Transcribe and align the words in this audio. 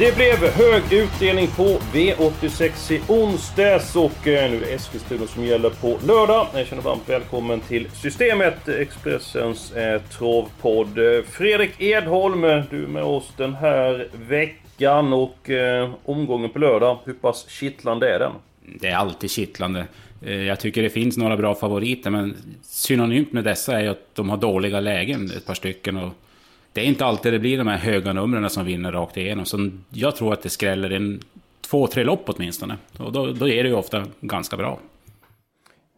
Det 0.00 0.16
blev 0.16 0.36
hög 0.36 0.92
utdelning 0.92 1.48
på 1.56 1.78
V86 1.92 2.92
i 2.92 3.00
onsdags 3.08 3.96
och 3.96 4.28
eh, 4.28 4.50
nu 4.50 4.56
är 4.56 4.60
det 4.60 4.72
Eskilstuna 4.72 5.26
som 5.26 5.44
gäller 5.44 5.70
på 5.70 5.98
lördag. 6.06 6.46
Jag 6.54 6.66
känner 6.66 6.82
varmt 6.82 7.08
välkommen 7.08 7.60
till 7.60 7.90
Systemet, 7.90 8.68
Expressens 8.68 9.72
eh, 9.72 10.02
travpodd. 10.02 10.98
Fredrik 11.30 11.80
Edholm, 11.80 12.40
du 12.70 12.84
är 12.84 12.86
med 12.86 13.02
oss 13.02 13.32
den 13.36 13.54
här 13.54 14.08
veckan 14.12 15.12
och 15.12 15.50
eh, 15.50 15.90
omgången 16.04 16.50
på 16.50 16.58
lördag, 16.58 16.98
hur 17.04 17.14
pass 17.14 17.46
kittlande 17.48 18.14
är 18.14 18.18
den? 18.18 18.32
Det 18.80 18.88
är 18.88 18.96
alltid 18.96 19.30
kittlande. 19.30 19.84
Eh, 20.22 20.42
jag 20.42 20.60
tycker 20.60 20.82
det 20.82 20.90
finns 20.90 21.16
några 21.16 21.36
bra 21.36 21.54
favoriter, 21.54 22.10
men 22.10 22.36
synonymt 22.62 23.32
med 23.32 23.44
dessa 23.44 23.78
är 23.78 23.82
ju 23.82 23.88
att 23.88 24.14
de 24.14 24.30
har 24.30 24.36
dåliga 24.36 24.80
lägen, 24.80 25.30
ett 25.36 25.46
par 25.46 25.54
stycken. 25.54 25.96
Och 25.96 26.12
det 26.72 26.80
är 26.80 26.84
inte 26.84 27.04
alltid 27.04 27.32
det 27.32 27.38
blir 27.38 27.58
de 27.58 27.66
här 27.66 27.78
höga 27.78 28.12
numren 28.12 28.50
som 28.50 28.64
vinner 28.64 28.92
rakt 28.92 29.16
igenom. 29.16 29.44
Så 29.44 29.70
jag 29.90 30.16
tror 30.16 30.32
att 30.32 30.42
det 30.42 30.50
skräller 30.50 30.90
en 30.90 31.20
två, 31.60 31.86
tre 31.86 32.04
lopp 32.04 32.22
åtminstone. 32.26 32.76
Och 32.98 33.12
då, 33.12 33.26
då 33.26 33.48
är 33.48 33.62
det 33.62 33.68
ju 33.68 33.74
ofta 33.74 34.04
ganska 34.20 34.56
bra. 34.56 34.78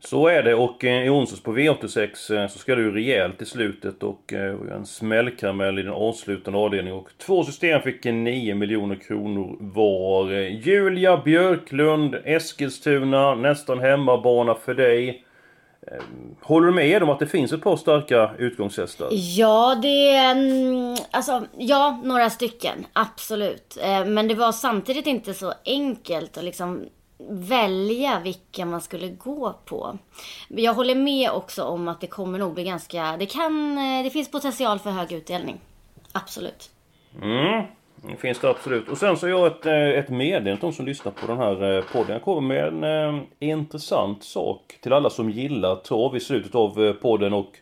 Så 0.04 0.28
är 0.28 0.42
det 0.42 0.54
och 0.54 0.84
eh, 0.84 1.06
i 1.06 1.08
onsdags 1.08 1.42
på 1.42 1.56
V86 1.56 2.40
eh, 2.40 2.48
så 2.48 2.58
ska 2.58 2.74
det 2.74 2.82
ju 2.82 2.94
rejält 2.94 3.42
i 3.42 3.44
slutet 3.44 4.02
och 4.02 4.32
eh, 4.32 4.56
en 4.74 4.86
smällkaramell 4.86 5.78
i 5.78 5.82
den 5.82 5.92
avslutande 5.92 6.58
avdelningen. 6.58 6.98
Och 6.98 7.08
två 7.18 7.44
system 7.44 7.82
fick 7.82 8.04
9 8.04 8.54
miljoner 8.54 8.96
kronor 8.96 9.56
var. 9.60 10.30
Julia 10.48 11.16
Björklund, 11.16 12.16
Eskilstuna, 12.24 13.34
nästan 13.34 13.80
hemmabana 13.80 14.54
för 14.54 14.74
dig. 14.74 15.24
Ehm, 15.86 16.36
håller 16.42 16.66
du 16.66 16.72
med 16.72 17.02
om 17.02 17.10
att 17.10 17.18
det 17.18 17.26
finns 17.26 17.52
ett 17.52 17.62
par 17.62 17.76
starka 17.76 18.30
utgångshästar? 18.38 19.08
Ja, 19.10 19.74
det 19.82 20.16
mm, 20.16 20.96
Alltså, 21.10 21.46
ja, 21.58 22.00
några 22.04 22.30
stycken. 22.30 22.86
Absolut. 22.92 23.78
Eh, 23.82 24.04
Men 24.04 24.28
det 24.28 24.34
var 24.34 24.52
samtidigt 24.52 25.06
inte 25.06 25.34
så 25.34 25.52
enkelt 25.64 26.36
att 26.38 26.44
liksom 26.44 26.84
välja 27.30 28.20
vilka 28.24 28.66
man 28.66 28.80
skulle 28.80 29.08
gå 29.08 29.54
på. 29.64 29.98
Jag 30.48 30.74
håller 30.74 30.94
med 30.94 31.30
också 31.30 31.64
om 31.64 31.88
att 31.88 32.00
det 32.00 32.06
kommer 32.06 32.38
nog 32.38 32.54
bli 32.54 32.64
ganska... 32.64 33.16
Det 33.16 33.26
kan... 33.26 33.78
eh, 33.78 34.04
Det 34.04 34.10
finns 34.10 34.30
potential 34.30 34.78
för 34.78 34.90
hög 34.90 35.12
utdelning. 35.12 35.60
Absolut. 36.12 36.70
Mm, 37.22 37.66
det 38.10 38.16
finns 38.16 38.38
det 38.38 38.50
absolut. 38.50 38.88
Och 38.88 38.98
sen 38.98 39.16
så 39.16 39.26
har 39.26 39.30
jag 39.30 39.46
ett, 39.46 39.66
eh, 39.66 39.98
ett 39.98 40.08
meddelande 40.08 40.56
till 40.56 40.68
de 40.68 40.72
som 40.72 40.86
lyssnar 40.86 41.12
på 41.12 41.26
den 41.26 41.38
här 41.38 41.76
eh, 41.76 41.84
podden. 41.92 42.12
Jag 42.12 42.22
kommer 42.22 42.40
med 42.40 42.68
en 42.68 42.84
en 42.84 43.26
intressant 43.38 44.24
sak 44.24 44.78
till 44.80 44.92
alla 44.92 45.10
som 45.10 45.30
gillar 45.30 45.76
trav 45.76 46.16
i 46.16 46.20
slutet 46.20 46.54
av 46.54 46.92
podden 46.92 47.32
och 47.32 47.58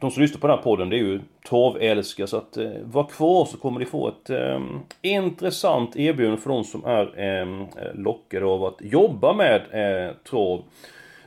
de 0.00 0.10
som 0.10 0.22
lyssnar 0.22 0.40
på 0.40 0.46
den 0.46 0.56
här 0.56 0.62
podden 0.62 0.88
det 0.88 0.96
är 0.96 0.98
ju 0.98 1.20
travälskare 1.48 2.26
så 2.26 2.36
att 2.36 2.56
eh, 2.56 2.70
var 2.84 3.04
kvar 3.04 3.44
så 3.44 3.56
kommer 3.56 3.80
ni 3.80 3.86
få 3.86 4.08
ett 4.08 4.30
eh, 4.30 4.60
intressant 5.02 5.96
erbjudande 5.96 6.40
för 6.40 6.50
de 6.50 6.64
som 6.64 6.84
är 6.84 7.20
eh, 7.20 7.46
lockade 7.94 8.46
av 8.46 8.64
att 8.64 8.76
jobba 8.80 9.32
med 9.32 9.60
eh, 9.70 10.14
trav. 10.30 10.62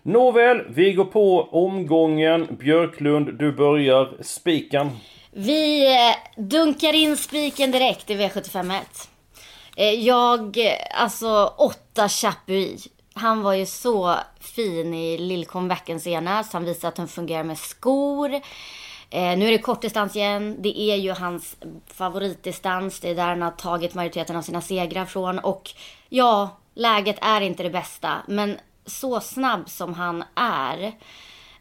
Nåväl, 0.04 0.62
vi 0.70 0.94
går 0.94 1.06
på 1.06 1.42
omgången. 1.42 2.48
Björklund, 2.59 3.34
du 3.34 3.52
börjar. 3.52 4.09
Spikan. 4.20 4.90
Vi 5.38 5.94
eh, 5.94 6.16
dunkar 6.44 6.94
in 6.94 7.18
spiken 7.18 7.72
direkt 7.72 8.09
i 8.09 8.16
V751. 8.16 8.81
Eh, 9.75 9.90
jag, 9.90 10.57
eh, 10.57 11.01
alltså 11.01 11.53
åtta 11.57 12.09
Chapuis. 12.09 12.88
Han 13.13 13.41
var 13.41 13.53
ju 13.53 13.66
så 13.66 14.16
fin 14.40 14.94
i 14.94 15.18
lillcomebacken 15.18 16.00
senast. 16.00 16.53
Han 16.53 16.66
visade 16.66 16.88
att 16.88 16.97
han 16.97 17.07
fungerar 17.07 17.44
med 17.44 17.57
skor. 17.57 18.34
Eh, 19.09 19.38
nu 19.38 19.47
är 19.47 19.51
det 19.51 19.57
kortdistans 19.57 20.16
igen. 20.16 20.56
Det 20.59 20.79
är 20.79 20.95
ju 20.95 21.12
hans 21.12 21.56
favoritdistans. 21.88 23.00
Det 23.00 23.09
är 23.09 23.16
där 23.16 23.28
han 23.28 23.41
har 23.41 23.51
tagit 23.51 23.94
majoriteten 23.94 24.35
av 24.35 24.41
sina 24.41 24.62
segrar 24.62 25.06
från. 25.06 25.40
Och 25.40 25.72
ja, 26.09 26.57
läget 26.74 27.18
är 27.22 27.41
inte 27.41 27.63
det 27.63 27.69
bästa. 27.69 28.13
Men 28.28 28.57
så 28.85 29.19
snabb 29.19 29.69
som 29.69 29.94
han 29.94 30.24
är 30.35 30.94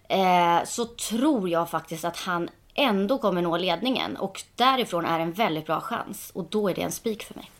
eh, 0.08 0.64
så 0.66 0.84
tror 0.84 1.48
jag 1.48 1.70
faktiskt 1.70 2.04
att 2.04 2.16
han 2.16 2.50
ändå 2.74 3.18
kommer 3.18 3.42
nå 3.42 3.56
ledningen. 3.56 4.16
Och 4.16 4.42
därifrån 4.56 5.04
är 5.04 5.20
en 5.20 5.32
väldigt 5.32 5.66
bra 5.66 5.80
chans. 5.80 6.30
Och 6.34 6.44
då 6.50 6.68
är 6.68 6.74
det 6.74 6.82
en 6.82 6.92
spik 6.92 7.22
för 7.22 7.34
mig. 7.34 7.50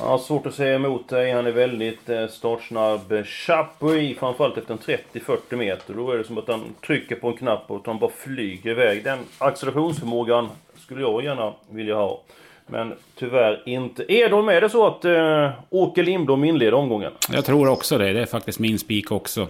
Ja, 0.00 0.18
svårt 0.18 0.46
att 0.46 0.54
säga 0.54 0.74
emot 0.74 1.08
dig. 1.08 1.32
Han 1.32 1.46
är 1.46 1.52
väldigt 1.52 2.08
eh, 2.08 2.26
startsnabb. 2.26 3.24
Chapuis, 3.24 4.18
framförallt 4.18 4.58
efter 4.58 4.72
en 4.72 4.98
30-40 5.14 5.56
meter. 5.56 5.94
Då 5.94 6.10
är 6.10 6.18
det 6.18 6.24
som 6.24 6.38
att 6.38 6.48
han 6.48 6.74
trycker 6.86 7.16
på 7.16 7.28
en 7.28 7.36
knapp 7.36 7.64
och 7.66 7.76
att 7.76 7.86
han 7.86 7.98
bara 7.98 8.10
flyger 8.10 8.70
iväg. 8.70 9.04
Den 9.04 9.18
accelerationsförmågan 9.38 10.48
skulle 10.76 11.00
jag 11.00 11.24
gärna 11.24 11.52
vilja 11.70 11.94
ha. 11.94 12.20
Men 12.66 12.94
tyvärr 13.18 13.62
inte. 13.66 14.12
Edholm, 14.12 14.48
är 14.48 14.60
det 14.60 14.70
så 14.70 14.86
att 14.86 15.04
eh, 15.04 15.50
Åke 15.70 16.02
Lindblom 16.02 16.44
inleder 16.44 16.74
omgången? 16.74 17.12
Jag 17.32 17.44
tror 17.44 17.68
också 17.68 17.98
det. 17.98 18.12
Det 18.12 18.20
är 18.20 18.26
faktiskt 18.26 18.58
min 18.58 18.78
spik 18.78 19.12
också. 19.12 19.46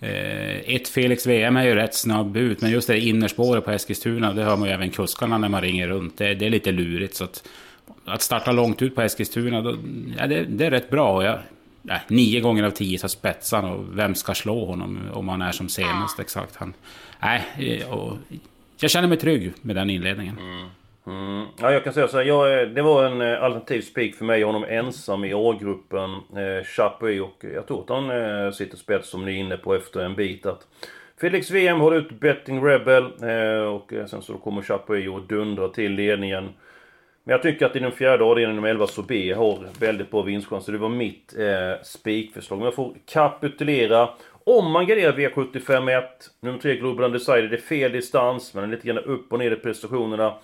Eh, 0.00 0.74
ett 0.74 0.88
Felix 0.88 1.26
VM 1.26 1.56
är 1.56 1.64
ju 1.64 1.74
rätt 1.74 1.94
snabb 1.94 2.36
ut, 2.36 2.60
men 2.60 2.70
just 2.70 2.88
det 2.88 3.00
innerspåret 3.00 3.64
på 3.64 3.70
Eskilstuna, 3.70 4.32
det 4.32 4.44
hör 4.44 4.56
man 4.56 4.68
ju 4.68 4.74
även 4.74 4.90
kuskarna 4.90 5.38
när 5.38 5.48
man 5.48 5.62
ringer 5.62 5.88
runt. 5.88 6.18
Det, 6.18 6.34
det 6.34 6.46
är 6.46 6.50
lite 6.50 6.72
lurigt. 6.72 7.14
Så 7.14 7.24
att, 7.24 7.48
att 8.04 8.22
starta 8.22 8.52
långt 8.52 8.82
ut 8.82 8.94
på 8.94 9.02
Eskilstuna, 9.02 9.62
då, 9.62 9.78
ja, 10.18 10.26
det, 10.26 10.44
det 10.44 10.66
är 10.66 10.70
rätt 10.70 10.90
bra. 10.90 11.24
Jag, 11.24 11.38
nej, 11.82 12.00
nio 12.08 12.40
gånger 12.40 12.64
av 12.64 12.70
tio 12.70 12.98
så 12.98 13.08
spetsar 13.08 13.62
och 13.62 13.98
vem 13.98 14.14
ska 14.14 14.34
slå 14.34 14.64
honom 14.64 14.98
om 15.12 15.28
han 15.28 15.42
är 15.42 15.52
som 15.52 15.68
senast 15.68 16.20
exakt. 16.20 16.56
Han, 16.56 16.74
nej, 17.20 17.46
eh, 17.58 17.92
och 17.92 18.16
jag 18.80 18.90
känner 18.90 19.08
mig 19.08 19.18
trygg 19.18 19.52
med 19.62 19.76
den 19.76 19.90
inledningen. 19.90 20.38
Mm. 20.38 20.68
Mm. 21.10 21.46
Ja, 21.60 21.72
jag 21.72 21.84
kan 21.84 21.92
säga 21.92 22.08
så 22.08 22.16
här, 22.16 22.24
jag, 22.24 22.70
det 22.74 22.82
var 22.82 23.04
en 23.04 23.20
eh, 23.20 23.42
alternativ 23.42 23.80
spik 23.80 24.14
för 24.14 24.24
mig, 24.24 24.42
honom 24.42 24.64
ensam 24.68 25.24
i 25.24 25.32
A-gruppen, 25.34 26.10
eh, 26.14 26.64
Chapuis 26.64 27.20
och 27.20 27.44
jag 27.54 27.66
tror 27.66 27.82
att 27.82 27.88
han 27.88 28.10
eh, 28.10 28.50
sitter 28.50 28.76
spets 28.76 29.08
som 29.08 29.24
ni 29.24 29.32
är 29.32 29.36
inne 29.36 29.56
på 29.56 29.74
efter 29.74 30.00
en 30.00 30.14
bit 30.14 30.46
att 30.46 30.66
Felix 31.20 31.50
VM 31.50 31.80
håller 31.80 31.96
ut 31.96 32.20
Betting 32.20 32.64
Rebel 32.64 33.04
eh, 33.04 33.62
och 33.62 33.92
eh, 33.92 34.06
sen 34.06 34.22
så 34.22 34.34
kommer 34.34 34.62
Chapuis 34.62 35.08
och 35.08 35.22
dundrar 35.22 35.68
till 35.68 35.92
ledningen. 35.92 36.44
Men 37.24 37.32
jag 37.32 37.42
tycker 37.42 37.66
att 37.66 37.76
i 37.76 37.78
den 37.78 37.92
fjärde 37.92 38.24
avdelningen 38.24 38.56
nummer 38.56 38.68
11 38.68 38.86
så 38.86 39.02
B 39.02 39.32
har 39.32 39.58
väldigt 39.80 40.10
bra 40.10 40.22
vinstchanser. 40.22 40.72
Det 40.72 40.78
var 40.78 40.88
mitt 40.88 41.34
eh, 41.38 41.82
spikförslag. 41.82 42.58
Men 42.58 42.64
jag 42.64 42.74
får 42.74 42.94
kapitulera. 43.06 44.08
Om 44.44 44.70
man 44.70 44.86
garderar 44.86 45.12
V75 45.12 45.98
1, 45.98 46.04
nummer 46.40 46.58
3 46.58 46.76
Global 46.76 47.04
Undecided, 47.04 47.50
det 47.50 47.56
är 47.56 47.60
fel 47.60 47.92
distans, 47.92 48.54
men 48.54 48.70
lite 48.70 48.86
grann 48.86 48.98
upp 48.98 49.32
och 49.32 49.38
ner 49.38 49.50
i 49.50 49.56
prestationerna. 49.56 50.34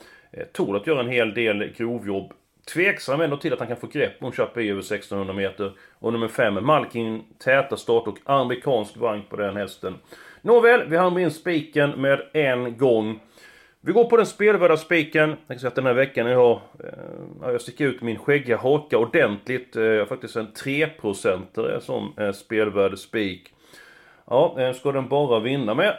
Tål 0.52 0.76
att 0.76 0.86
göra 0.86 1.00
en 1.00 1.08
hel 1.08 1.34
del 1.34 1.72
grovjobb. 1.76 2.32
Tveksam 2.74 3.20
ändå 3.20 3.36
till 3.36 3.52
att 3.52 3.58
han 3.58 3.68
kan 3.68 3.76
få 3.76 3.86
grepp 3.86 4.22
om 4.22 4.32
Chapuis 4.32 4.70
över 4.70 4.80
1600 4.80 5.34
meter. 5.34 5.72
Och 5.98 6.12
nummer 6.12 6.28
5, 6.28 6.66
Malkin, 6.66 7.22
täta 7.38 7.76
start 7.76 8.06
och 8.06 8.18
amerikansk 8.24 8.96
vagn 8.96 9.22
på 9.30 9.36
den 9.36 9.56
hästen. 9.56 9.94
Nåväl, 10.42 10.88
vi 10.88 10.96
hamnar 10.96 11.20
in 11.20 11.30
spiken 11.30 11.90
med 11.90 12.22
en 12.32 12.78
gång. 12.78 13.20
Vi 13.80 13.92
går 13.92 14.04
på 14.04 14.16
den 14.16 14.26
spelvärda 14.26 14.76
spiken. 14.76 15.28
Jag 15.28 15.38
kan 15.48 15.58
säga 15.58 15.68
att 15.68 15.74
den 15.74 15.86
här 15.86 15.94
veckan 15.94 16.26
jag 16.26 16.38
har... 16.38 16.60
Eh, 16.84 17.50
jag 17.52 17.60
sticker 17.60 17.86
ut 17.86 18.02
min 18.02 18.18
skäggiga 18.18 18.56
haka 18.56 18.98
ordentligt. 18.98 19.76
Eh, 19.76 19.82
jag 19.82 19.98
har 19.98 20.06
faktiskt 20.06 20.36
en 20.36 20.52
3% 20.52 21.80
som 21.80 22.12
eh, 22.18 22.32
spelvärd 22.32 22.98
spik. 22.98 23.52
Ja, 24.26 24.56
eh, 24.58 24.72
ska 24.72 24.92
den 24.92 25.08
bara 25.08 25.40
vinna? 25.40 25.74
Men 25.74 25.92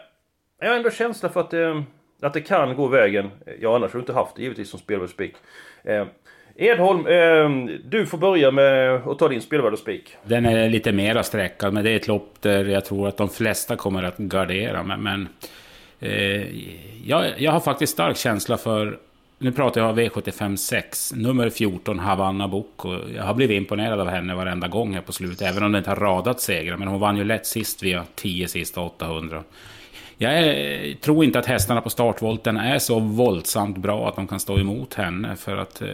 jag 0.59 0.69
har 0.69 0.75
ändå 0.75 0.89
känsla 0.89 1.29
för 1.29 1.39
att, 1.39 1.53
eh, 1.53 1.81
att 2.21 2.33
det 2.33 2.41
kan 2.41 2.75
gå 2.75 2.87
vägen. 2.87 3.25
Eh, 3.45 3.53
ja 3.61 3.75
annars 3.75 3.91
har 3.91 3.97
du 3.97 4.01
inte 4.01 4.13
haft 4.13 4.35
det 4.35 4.41
givetvis 4.41 4.69
som 4.69 4.79
spelvärd 4.79 5.09
spik. 5.09 5.33
Eh, 5.83 6.05
Edholm, 6.59 7.07
eh, 7.07 7.77
du 7.83 8.05
får 8.05 8.17
börja 8.17 8.51
med 8.51 8.95
att 8.95 9.19
ta 9.19 9.27
din 9.27 9.41
spelvärda 9.41 9.77
spik. 9.77 10.15
Den 10.23 10.45
är 10.45 10.69
lite 10.69 10.91
mera 10.91 11.23
sträckad, 11.23 11.73
men 11.73 11.83
det 11.83 11.91
är 11.91 11.95
ett 11.95 12.07
lopp 12.07 12.33
där 12.41 12.65
jag 12.65 12.85
tror 12.85 13.07
att 13.07 13.17
de 13.17 13.29
flesta 13.29 13.75
kommer 13.75 14.03
att 14.03 14.17
gardera. 14.17 14.83
Men, 14.83 15.03
men 15.03 15.27
eh, 15.99 16.45
jag, 17.05 17.25
jag 17.37 17.51
har 17.51 17.59
faktiskt 17.59 17.93
stark 17.93 18.17
känsla 18.17 18.57
för... 18.57 18.97
Nu 19.39 19.51
pratar 19.51 19.81
jag 19.81 19.99
V75 19.99 20.55
6, 20.55 21.13
nummer 21.15 21.49
14, 21.49 21.99
Havanna 21.99 22.47
Boko. 22.47 22.97
Jag 23.15 23.23
har 23.23 23.33
blivit 23.33 23.57
imponerad 23.57 23.99
av 23.99 24.07
henne 24.07 24.35
varenda 24.35 24.67
gång 24.67 24.93
här 24.93 25.01
på 25.01 25.13
slutet, 25.13 25.41
även 25.41 25.63
om 25.63 25.71
det 25.71 25.77
inte 25.77 25.89
har 25.89 25.95
radat 25.95 26.41
segrar. 26.41 26.77
Men 26.77 26.87
hon 26.87 26.99
vann 26.99 27.17
ju 27.17 27.23
lätt 27.23 27.45
sist 27.45 27.83
via 27.83 28.05
10 28.15 28.47
sista 28.47 28.81
800. 28.81 29.43
Jag 30.17 30.39
är, 30.39 30.93
tror 30.93 31.23
inte 31.23 31.39
att 31.39 31.45
hästarna 31.45 31.81
på 31.81 31.89
startvolten 31.89 32.57
är 32.57 32.79
så 32.79 32.99
våldsamt 32.99 33.77
bra 33.77 34.07
att 34.07 34.15
de 34.15 34.27
kan 34.27 34.39
stå 34.39 34.59
emot 34.59 34.93
henne. 34.93 35.35
För 35.35 35.57
att 35.57 35.81
eh, 35.81 35.87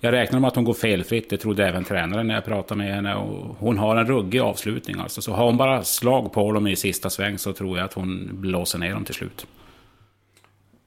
jag 0.00 0.12
räknar 0.12 0.40
med 0.40 0.48
att 0.48 0.54
hon 0.54 0.64
går 0.64 0.74
felfritt. 0.74 1.30
Det 1.30 1.36
trodde 1.36 1.66
även 1.68 1.84
tränaren 1.84 2.26
när 2.26 2.34
jag 2.34 2.44
pratade 2.44 2.78
med 2.78 2.94
henne. 2.94 3.14
Och 3.14 3.56
hon 3.58 3.78
har 3.78 3.96
en 3.96 4.06
ruggig 4.06 4.40
avslutning 4.40 4.96
alltså. 5.00 5.22
Så 5.22 5.32
har 5.32 5.44
hon 5.44 5.56
bara 5.56 5.82
slag 5.82 6.32
på 6.32 6.52
dem 6.52 6.66
i 6.66 6.76
sista 6.76 7.10
sväng 7.10 7.38
så 7.38 7.52
tror 7.52 7.78
jag 7.78 7.84
att 7.84 7.92
hon 7.92 8.28
blåser 8.32 8.78
ner 8.78 8.92
dem 8.92 9.04
till 9.04 9.14
slut. 9.14 9.46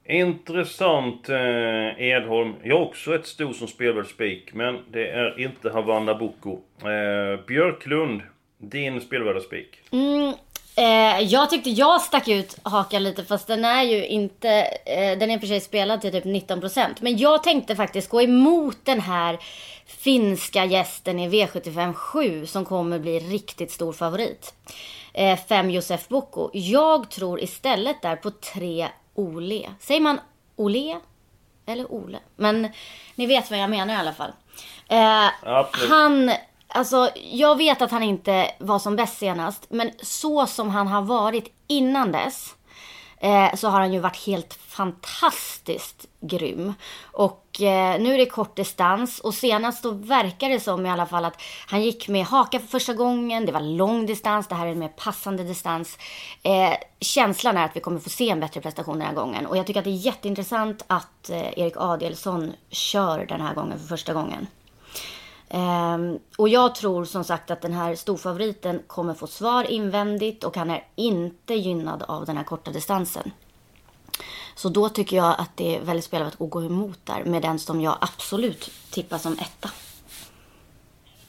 Intressant 0.05 1.29
eh, 1.29 2.01
Edholm. 2.01 2.53
Jag 2.63 2.77
har 2.77 2.85
också 2.85 3.15
ett 3.15 3.25
sto 3.27 3.53
som 3.53 3.67
spelar 3.67 4.03
spik, 4.03 4.53
men 4.53 4.77
det 4.91 5.09
är 5.09 5.39
inte 5.39 5.69
Havanna 5.69 6.15
Boko. 6.15 6.59
Eh, 6.81 7.45
Björklund, 7.47 8.21
din 8.57 9.01
spelvärda 9.01 9.39
spik. 9.39 9.79
Mm, 9.91 10.33
eh, 10.75 11.19
jag 11.19 11.49
tyckte 11.49 11.69
jag 11.69 12.01
stack 12.01 12.27
ut 12.27 12.57
hakan 12.63 13.03
lite, 13.03 13.23
fast 13.23 13.47
den 13.47 13.65
är 13.65 13.83
ju 13.83 14.07
inte... 14.07 14.49
Eh, 14.85 15.17
den 15.17 15.31
är 15.31 15.39
för 15.39 15.47
sig 15.47 15.61
spelad 15.61 16.01
till 16.01 16.11
typ 16.11 16.25
19%. 16.25 16.87
Men 16.99 17.17
jag 17.17 17.43
tänkte 17.43 17.75
faktiskt 17.75 18.09
gå 18.09 18.21
emot 18.21 18.77
den 18.83 19.01
här 19.01 19.39
finska 19.85 20.65
gästen 20.65 21.19
i 21.19 21.29
V75 21.29 21.93
7 21.93 22.45
som 22.45 22.65
kommer 22.65 22.99
bli 22.99 23.19
riktigt 23.19 23.71
stor 23.71 23.93
favorit. 23.93 24.53
Eh, 25.13 25.39
fem 25.47 25.69
Josef 25.69 26.07
Boko. 26.07 26.49
Jag 26.53 27.09
tror 27.09 27.43
istället 27.43 28.01
där 28.01 28.15
på 28.15 28.31
tre 28.31 28.87
Ole. 29.15 29.73
Säger 29.79 30.01
man 30.01 30.19
Ole? 30.55 30.99
Eller 31.65 31.91
Ole? 31.91 32.19
Men 32.35 32.67
ni 33.15 33.25
vet 33.25 33.49
vad 33.49 33.59
jag 33.59 33.69
menar 33.69 33.93
i 33.93 33.97
alla 33.97 34.13
fall. 34.13 34.31
Eh, 34.87 35.29
han, 35.89 36.31
alltså 36.73 37.09
jag 37.31 37.57
vet 37.57 37.81
att 37.81 37.91
han 37.91 38.03
inte 38.03 38.51
var 38.59 38.79
som 38.79 38.95
bäst 38.95 39.17
senast. 39.17 39.65
Men 39.69 39.91
så 40.01 40.47
som 40.47 40.69
han 40.69 40.87
har 40.87 41.01
varit 41.01 41.53
innan 41.67 42.11
dess. 42.11 42.55
Eh, 43.23 43.55
så 43.55 43.67
har 43.67 43.79
han 43.79 43.93
ju 43.93 43.99
varit 43.99 44.25
helt 44.25 44.53
fantastiskt 44.53 46.05
grym. 46.21 46.73
Och 47.03 47.61
eh, 47.61 48.01
nu 48.01 48.13
är 48.13 48.17
det 48.17 48.25
kort 48.25 48.55
distans 48.55 49.19
och 49.19 49.33
senast 49.33 49.83
då 49.83 49.91
verkar 49.91 50.49
det 50.49 50.59
som 50.59 50.85
i 50.85 50.89
alla 50.89 51.05
fall 51.05 51.25
att 51.25 51.41
han 51.67 51.81
gick 51.81 52.07
med 52.07 52.25
haka 52.25 52.59
för 52.59 52.67
första 52.67 52.93
gången. 52.93 53.45
Det 53.45 53.51
var 53.51 53.59
lång 53.59 54.05
distans, 54.05 54.47
det 54.47 54.55
här 54.55 54.67
är 54.67 54.71
en 54.71 54.79
mer 54.79 54.87
passande 54.87 55.43
distans. 55.43 55.97
Eh, 56.43 56.73
känslan 56.99 57.57
är 57.57 57.65
att 57.65 57.75
vi 57.75 57.79
kommer 57.79 57.99
få 57.99 58.09
se 58.09 58.29
en 58.29 58.39
bättre 58.39 58.61
prestation 58.61 58.99
den 58.99 59.07
här 59.07 59.15
gången. 59.15 59.45
Och 59.45 59.57
jag 59.57 59.67
tycker 59.67 59.79
att 59.79 59.85
det 59.85 59.91
är 59.91 60.05
jätteintressant 60.05 60.83
att 60.87 61.29
eh, 61.29 61.59
Erik 61.59 61.77
Adielsson 61.77 62.53
kör 62.69 63.25
den 63.25 63.41
här 63.41 63.53
gången 63.53 63.79
för 63.79 63.87
första 63.87 64.13
gången. 64.13 64.47
Um, 65.53 66.19
och 66.37 66.49
jag 66.49 66.75
tror 66.75 67.05
som 67.05 67.23
sagt 67.23 67.51
att 67.51 67.61
den 67.61 67.73
här 67.73 67.95
storfavoriten 67.95 68.81
kommer 68.87 69.13
få 69.13 69.27
svar 69.27 69.71
invändigt 69.71 70.43
och 70.43 70.57
han 70.57 70.71
är 70.71 70.83
inte 70.95 71.53
gynnad 71.53 72.03
av 72.03 72.25
den 72.25 72.37
här 72.37 72.43
korta 72.43 72.71
distansen. 72.71 73.31
Så 74.55 74.69
då 74.69 74.89
tycker 74.89 75.17
jag 75.17 75.35
att 75.37 75.51
det 75.55 75.75
är 75.75 75.81
väldigt 75.81 76.05
spelat 76.05 76.41
att 76.41 76.49
gå 76.49 76.63
emot 76.63 76.99
där 77.03 77.23
med 77.23 77.41
den 77.41 77.59
som 77.59 77.81
jag 77.81 77.97
absolut 78.01 78.71
tippar 78.91 79.17
som 79.17 79.33
etta. 79.33 79.69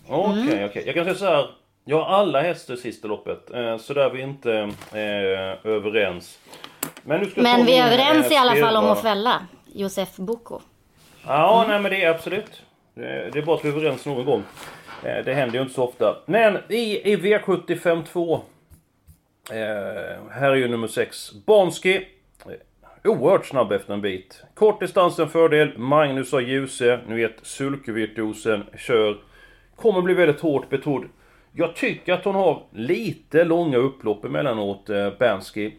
Okej, 0.08 0.42
okay, 0.42 0.54
okej. 0.54 0.64
Okay. 0.64 0.82
Jag 0.86 0.94
kan 0.94 1.04
säga 1.04 1.14
så 1.14 1.24
här. 1.24 1.50
Jag 1.84 2.04
har 2.04 2.16
alla 2.16 2.40
hästar 2.42 2.74
i 2.74 2.76
sista 2.76 3.08
loppet, 3.08 3.50
eh, 3.50 3.78
så 3.78 3.94
där 3.94 4.04
är 4.04 4.10
vi 4.10 4.22
inte 4.22 4.52
eh, 4.92 5.72
överens. 5.72 6.38
Men, 7.02 7.32
Men 7.36 7.66
vi 7.66 7.76
är 7.76 7.86
överens 7.86 8.32
i 8.32 8.36
alla 8.36 8.56
fall 8.56 8.76
om 8.76 8.84
att 8.84 9.02
fälla 9.02 9.46
Josef 9.72 10.16
Boko. 10.16 10.60
Ja, 11.26 11.64
mm. 11.64 11.70
nej 11.70 11.80
men 11.80 11.90
det 11.90 12.04
är 12.04 12.10
absolut. 12.10 12.62
Eh, 12.96 13.02
det 13.02 13.38
är 13.38 13.42
bara 13.42 13.56
att 13.56 13.64
vi 13.64 13.68
är 13.68 13.72
överens 13.72 14.06
någon 14.06 14.24
gång. 14.24 14.42
Eh, 15.04 15.24
det 15.24 15.34
händer 15.34 15.56
ju 15.56 15.62
inte 15.62 15.74
så 15.74 15.84
ofta. 15.84 16.16
Men 16.26 16.58
i, 16.68 17.12
i 17.12 17.16
V75 17.16 18.04
2. 18.04 18.34
Eh, 19.50 20.30
här 20.30 20.50
är 20.50 20.54
ju 20.54 20.68
nummer 20.68 20.88
6. 20.88 21.32
Banski. 21.46 22.06
Eh, 22.46 23.10
oerhört 23.10 23.46
snabb 23.46 23.72
efter 23.72 23.94
en 23.94 24.00
bit. 24.00 24.42
Kort 24.54 24.80
distans 24.80 25.18
en 25.18 25.28
fördel. 25.28 25.78
Magnus 25.78 26.32
har 26.32 26.40
Ljuse. 26.40 27.00
Ni 27.08 27.14
vet 27.14 27.36
sulkevirtuosen 27.42 28.64
kör. 28.76 29.16
Kommer 29.76 30.02
bli 30.02 30.14
väldigt 30.14 30.40
hårt 30.40 30.68
betrodd. 30.68 31.04
Jag 31.52 31.76
tycker 31.76 32.12
att 32.12 32.24
hon 32.24 32.34
har 32.34 32.62
lite 32.72 33.44
långa 33.44 33.76
upplopp 33.76 34.24
emellanåt, 34.24 34.90
eh, 34.90 35.10
Bansky. 35.18 35.72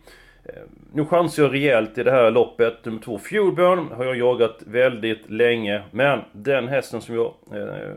Nu 0.94 1.06
chansar 1.06 1.44
jag 1.44 1.54
rejält 1.54 1.98
i 1.98 2.04
det 2.04 2.12
här 2.12 2.32
loppet. 2.32 2.86
Nummer 2.86 3.02
två, 3.02 3.20
Fuelburn, 3.20 3.92
har 3.92 4.06
jag 4.06 4.18
jagat 4.18 4.64
väldigt 4.66 5.30
länge. 5.30 5.84
Men 5.92 6.22
den 6.32 6.68
hästen 6.68 7.02
som 7.02 7.16
jag 7.16 7.34
eh, 7.52 7.96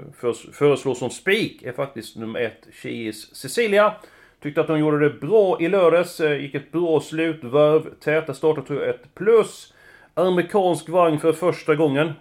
föreslår 0.52 0.94
som 0.94 1.10
spik 1.10 1.62
är 1.62 1.72
faktiskt 1.72 2.16
nummer 2.16 2.40
ett, 2.40 2.68
Chiis 2.82 3.34
Cecilia. 3.34 3.94
Tyckte 4.42 4.60
att 4.60 4.68
hon 4.68 4.78
gjorde 4.78 4.98
det 4.98 5.20
bra 5.20 5.60
i 5.60 5.68
lördags. 5.68 6.20
Eh, 6.20 6.40
gick 6.40 6.54
ett 6.54 6.72
bra 6.72 7.00
slutvarv. 7.00 7.94
Täta 8.00 8.34
starter 8.34 8.62
tror 8.62 8.80
jag 8.80 8.88
ett 8.88 9.14
plus. 9.14 9.74
Amerikansk 10.14 10.88
vagn 10.88 11.18
för 11.18 11.32
första 11.32 11.74
gången. 11.74 12.12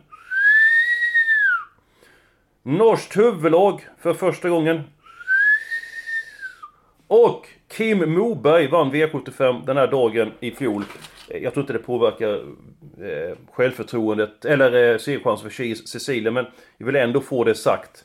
Norskt 2.64 3.18
huvudlag 3.18 3.82
för 4.02 4.14
första 4.14 4.50
gången. 4.50 4.82
Och 7.08 7.48
Kim 7.68 8.14
Moberg 8.14 8.68
vann 8.68 8.92
V75 8.92 9.66
den 9.66 9.78
här 9.78 9.88
dagen 9.88 10.32
i 10.40 10.52
fjol. 10.52 10.84
Eh, 11.30 11.44
jag 11.44 11.54
tror 11.54 11.64
inte 11.64 11.74
det 11.74 11.80
påverkar 11.80 12.34
eh, 12.34 13.38
självförtroendet 13.52 14.46
eller 14.46 14.92
eh, 14.92 14.98
segerchansen 14.98 15.50
för 15.50 15.88
Cecilia 15.88 16.32
men 16.32 16.46
jag 16.78 16.86
vill 16.86 16.96
ändå 16.96 17.22
få 17.22 17.44
det 17.44 17.56
sagt. 17.56 18.04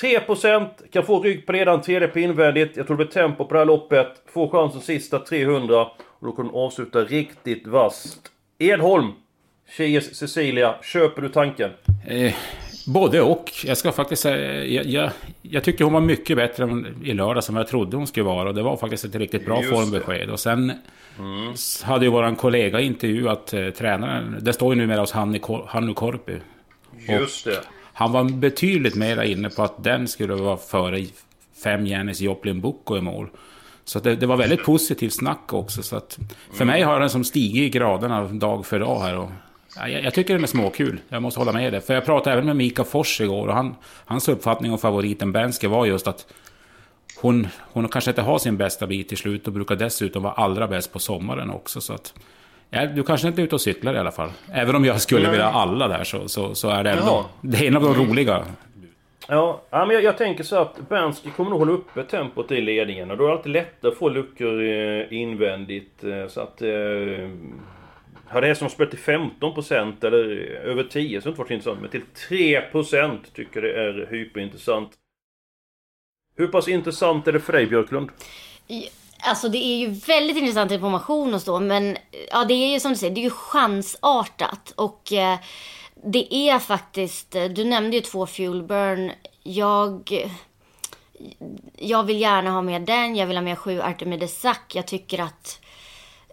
3% 0.00 0.68
kan 0.92 1.06
få 1.06 1.22
rygg 1.22 1.46
på 1.46 1.52
redan 1.52 1.82
tredje 1.82 2.08
på 2.08 2.18
invändigt. 2.18 2.76
Jag 2.76 2.86
tror 2.86 2.96
det 2.96 3.04
blir 3.04 3.12
tempo 3.12 3.44
på 3.44 3.52
det 3.52 3.58
här 3.58 3.66
loppet. 3.66 4.22
Får 4.26 4.48
chansen 4.48 4.80
sista 4.80 5.18
300 5.18 5.80
och 5.96 6.26
då 6.26 6.32
kan 6.32 6.46
hon 6.46 6.54
avsluta 6.54 7.04
riktigt 7.04 7.66
vasst. 7.66 8.18
Edholm! 8.58 9.12
Chies 9.76 10.14
Cecilia, 10.14 10.74
köper 10.82 11.22
du 11.22 11.28
tanken? 11.28 11.70
Eh, 12.06 12.34
Både 12.86 13.20
och. 13.20 13.52
Jag 13.64 13.78
ska 13.78 13.92
faktiskt 13.92 14.22
säga, 14.22 14.64
jag, 14.64 14.86
jag, 14.86 15.10
jag 15.42 15.64
tycker 15.64 15.84
hon 15.84 15.92
var 15.92 16.00
mycket 16.00 16.36
bättre 16.36 16.84
i 17.04 17.12
lördag 17.12 17.44
som 17.44 17.56
jag 17.56 17.68
trodde 17.68 17.96
hon 17.96 18.06
skulle 18.06 18.24
vara. 18.24 18.48
Och 18.48 18.54
det 18.54 18.62
var 18.62 18.76
faktiskt 18.76 19.04
ett 19.04 19.14
riktigt 19.14 19.46
bra 19.46 19.60
Just 19.62 19.70
formbesked. 19.70 20.30
Och 20.30 20.40
sen 20.40 20.72
mm. 21.18 21.54
hade 21.82 22.04
ju 22.04 22.10
våran 22.10 22.36
kollega 22.36 22.80
intervjuat 22.80 23.52
eh, 23.52 23.70
tränaren. 23.70 24.36
Det 24.40 24.52
står 24.52 24.74
ju 24.74 24.80
numera 24.80 25.00
hos 25.00 25.12
Hannu, 25.12 25.40
Hannu 25.66 25.94
Korpi. 25.94 26.36
Just 27.08 27.44
det. 27.44 27.60
Han 27.92 28.12
var 28.12 28.24
betydligt 28.24 28.94
mer 28.94 29.22
inne 29.22 29.50
på 29.50 29.62
att 29.62 29.84
den 29.84 30.08
skulle 30.08 30.34
vara 30.34 30.56
före 30.56 31.04
fem 31.64 31.86
Janis 31.86 32.20
Joplin 32.20 32.60
Boko 32.60 32.96
i 32.96 33.00
mål. 33.00 33.28
Så 33.84 33.98
det, 33.98 34.16
det, 34.16 34.26
var 34.26 34.36
väldigt 34.36 34.64
positivt 34.64 35.12
snack 35.12 35.52
också. 35.52 35.82
Så 35.82 35.96
att 35.96 36.18
för 36.52 36.62
mm. 36.62 36.72
mig 36.72 36.82
har 36.82 37.00
den 37.00 37.10
som 37.10 37.24
stigit 37.24 37.62
i 37.62 37.78
graderna 37.78 38.24
dag 38.24 38.66
för 38.66 38.80
dag 38.80 39.00
här. 39.00 39.18
Och 39.18 39.30
jag, 39.76 40.04
jag, 40.04 40.14
tycker 40.14 40.34
den 40.34 40.42
är 40.42 40.48
småkul. 40.48 41.00
Jag 41.08 41.22
måste 41.22 41.40
hålla 41.40 41.52
med 41.52 41.72
dig. 41.72 41.80
För 41.80 41.94
jag 41.94 42.04
pratade 42.04 42.32
även 42.32 42.46
med 42.46 42.56
Mika 42.56 42.84
Fors 42.84 43.20
igår 43.20 43.48
och 43.48 43.54
han, 43.54 43.74
hans 44.04 44.28
uppfattning 44.28 44.72
om 44.72 44.78
favoriten 44.78 45.32
Benske 45.32 45.68
var 45.68 45.86
just 45.86 46.08
att 46.08 46.26
hon, 47.20 47.48
hon 47.60 47.88
kanske 47.88 48.10
inte 48.10 48.22
har 48.22 48.38
sin 48.38 48.56
bästa 48.56 48.86
bit 48.86 49.08
till 49.08 49.18
slut 49.18 49.46
och 49.46 49.52
brukar 49.52 49.76
dessutom 49.76 50.22
vara 50.22 50.32
allra 50.32 50.68
bäst 50.68 50.92
på 50.92 50.98
sommaren 50.98 51.50
också. 51.50 51.80
Så 51.80 51.94
att, 51.94 52.14
ja, 52.70 52.86
du 52.86 53.02
kanske 53.02 53.28
inte 53.28 53.42
är 53.42 53.44
ute 53.44 53.54
och 53.54 53.60
cyklar 53.60 53.94
i 53.94 53.98
alla 53.98 54.12
fall. 54.12 54.30
Även 54.52 54.74
om 54.74 54.84
jag 54.84 55.00
skulle 55.00 55.30
vilja 55.30 55.46
alla 55.46 55.88
där 55.88 56.04
så, 56.04 56.28
så, 56.28 56.54
så 56.54 56.70
är 56.70 56.84
det 56.84 56.90
ändå... 56.90 57.04
Ja. 57.06 57.28
Det 57.40 57.56
är 57.58 57.68
en 57.68 57.76
av 57.76 57.82
de 57.82 57.94
roliga. 57.94 58.44
Ja, 59.28 59.60
men 59.70 59.90
jag, 59.90 60.02
jag 60.02 60.18
tänker 60.18 60.44
så 60.44 60.56
att 60.56 60.88
Bernski 60.88 61.30
kommer 61.30 61.50
nog 61.50 61.58
hålla 61.58 61.72
uppe 61.72 62.02
tempot 62.02 62.52
i 62.52 62.60
ledningen 62.60 63.10
och 63.10 63.16
då 63.16 63.24
är 63.24 63.28
det 63.28 63.34
alltid 63.34 63.52
lättare 63.52 63.92
att 63.92 63.98
få 63.98 64.08
luckor 64.08 64.62
eh, 64.62 65.12
invändigt. 65.12 66.04
Eh, 66.04 66.28
så 66.28 66.40
att... 66.40 66.62
Hade 68.34 68.46
hästen 68.46 68.70
spelat 68.70 68.90
till 68.90 69.00
15% 69.00 70.06
eller 70.06 70.24
över 70.64 70.84
10 70.84 71.20
så 71.20 71.24
det 71.24 71.30
inte 71.30 71.38
varit 71.38 71.50
intressant. 71.50 71.80
Men 71.80 71.90
till 71.90 72.02
3% 72.28 73.18
tycker 73.34 73.62
det 73.62 73.72
är 73.72 74.08
hyperintressant. 74.10 74.90
Hur 76.36 76.48
pass 76.48 76.68
intressant 76.68 77.28
är 77.28 77.32
det 77.32 77.40
för 77.40 77.52
dig 77.52 77.66
Björklund? 77.66 78.10
Alltså 79.18 79.48
det 79.48 79.58
är 79.58 79.78
ju 79.78 79.88
väldigt 79.88 80.36
intressant 80.36 80.72
information 80.72 81.34
och 81.34 81.42
så 81.42 81.60
men 81.60 81.96
ja 82.30 82.44
det 82.44 82.54
är 82.54 82.72
ju 82.72 82.80
som 82.80 82.92
du 82.92 82.98
säger, 82.98 83.14
det 83.14 83.20
är 83.20 83.22
ju 83.22 83.30
chansartat 83.30 84.72
och 84.76 85.12
eh, 85.12 85.38
det 86.06 86.34
är 86.34 86.58
faktiskt, 86.58 87.34
eh, 87.34 87.44
du 87.44 87.64
nämnde 87.64 87.96
ju 87.96 88.02
två 88.02 88.26
Fuelburn. 88.26 89.12
Jag 89.42 90.12
jag 91.78 92.04
vill 92.04 92.20
gärna 92.20 92.50
ha 92.50 92.62
med 92.62 92.82
den, 92.82 93.16
jag 93.16 93.26
vill 93.26 93.36
ha 93.36 93.42
med 93.42 93.58
sju 93.58 93.80
Artemides 93.80 94.40
Sack. 94.40 94.74
Jag 94.74 94.86
tycker 94.86 95.22
att 95.22 95.60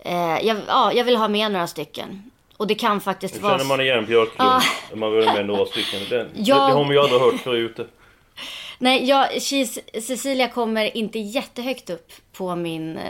Eh, 0.01 0.48
jag, 0.48 0.58
ja, 0.67 0.93
jag 0.93 1.03
vill 1.03 1.15
ha 1.15 1.27
med 1.27 1.51
några 1.51 1.67
stycken. 1.67 2.31
Och 2.58 2.67
det 2.67 2.75
kan 2.75 3.01
faktiskt 3.01 3.36
nu 3.36 3.41
vara... 3.41 3.58
känner 3.58 3.67
man 3.67 3.81
igen 3.81 4.05
Björklund. 4.05 4.51
Ja. 4.89 4.96
Man 4.96 5.12
vill 5.12 5.25
med 5.25 5.46
några 5.46 5.65
stycken. 5.65 6.00
Det, 6.10 6.15
ja. 6.34 6.55
det, 6.55 6.62
det 6.62 6.74
har 6.74 6.84
man 6.84 6.91
ju 6.93 7.00
aldrig 7.00 7.22
hört 7.22 7.39
förut. 7.39 7.79
Nej, 8.77 9.10
jag, 9.10 9.41
Cecilia 10.01 10.48
kommer 10.48 10.98
inte 10.98 11.20
jättehögt 11.20 11.89
upp 11.89 12.12
på 12.34 12.55
min 12.55 12.98
eh, 12.98 13.03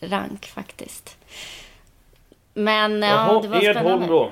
rank 0.00 0.46
faktiskt. 0.46 1.16
Men 2.54 3.02
Jaha, 3.02 3.32
ja, 3.32 3.40
det 3.42 3.48
var 3.48 3.64
Edholm 3.64 3.74
spännande. 3.74 4.06
då. 4.06 4.30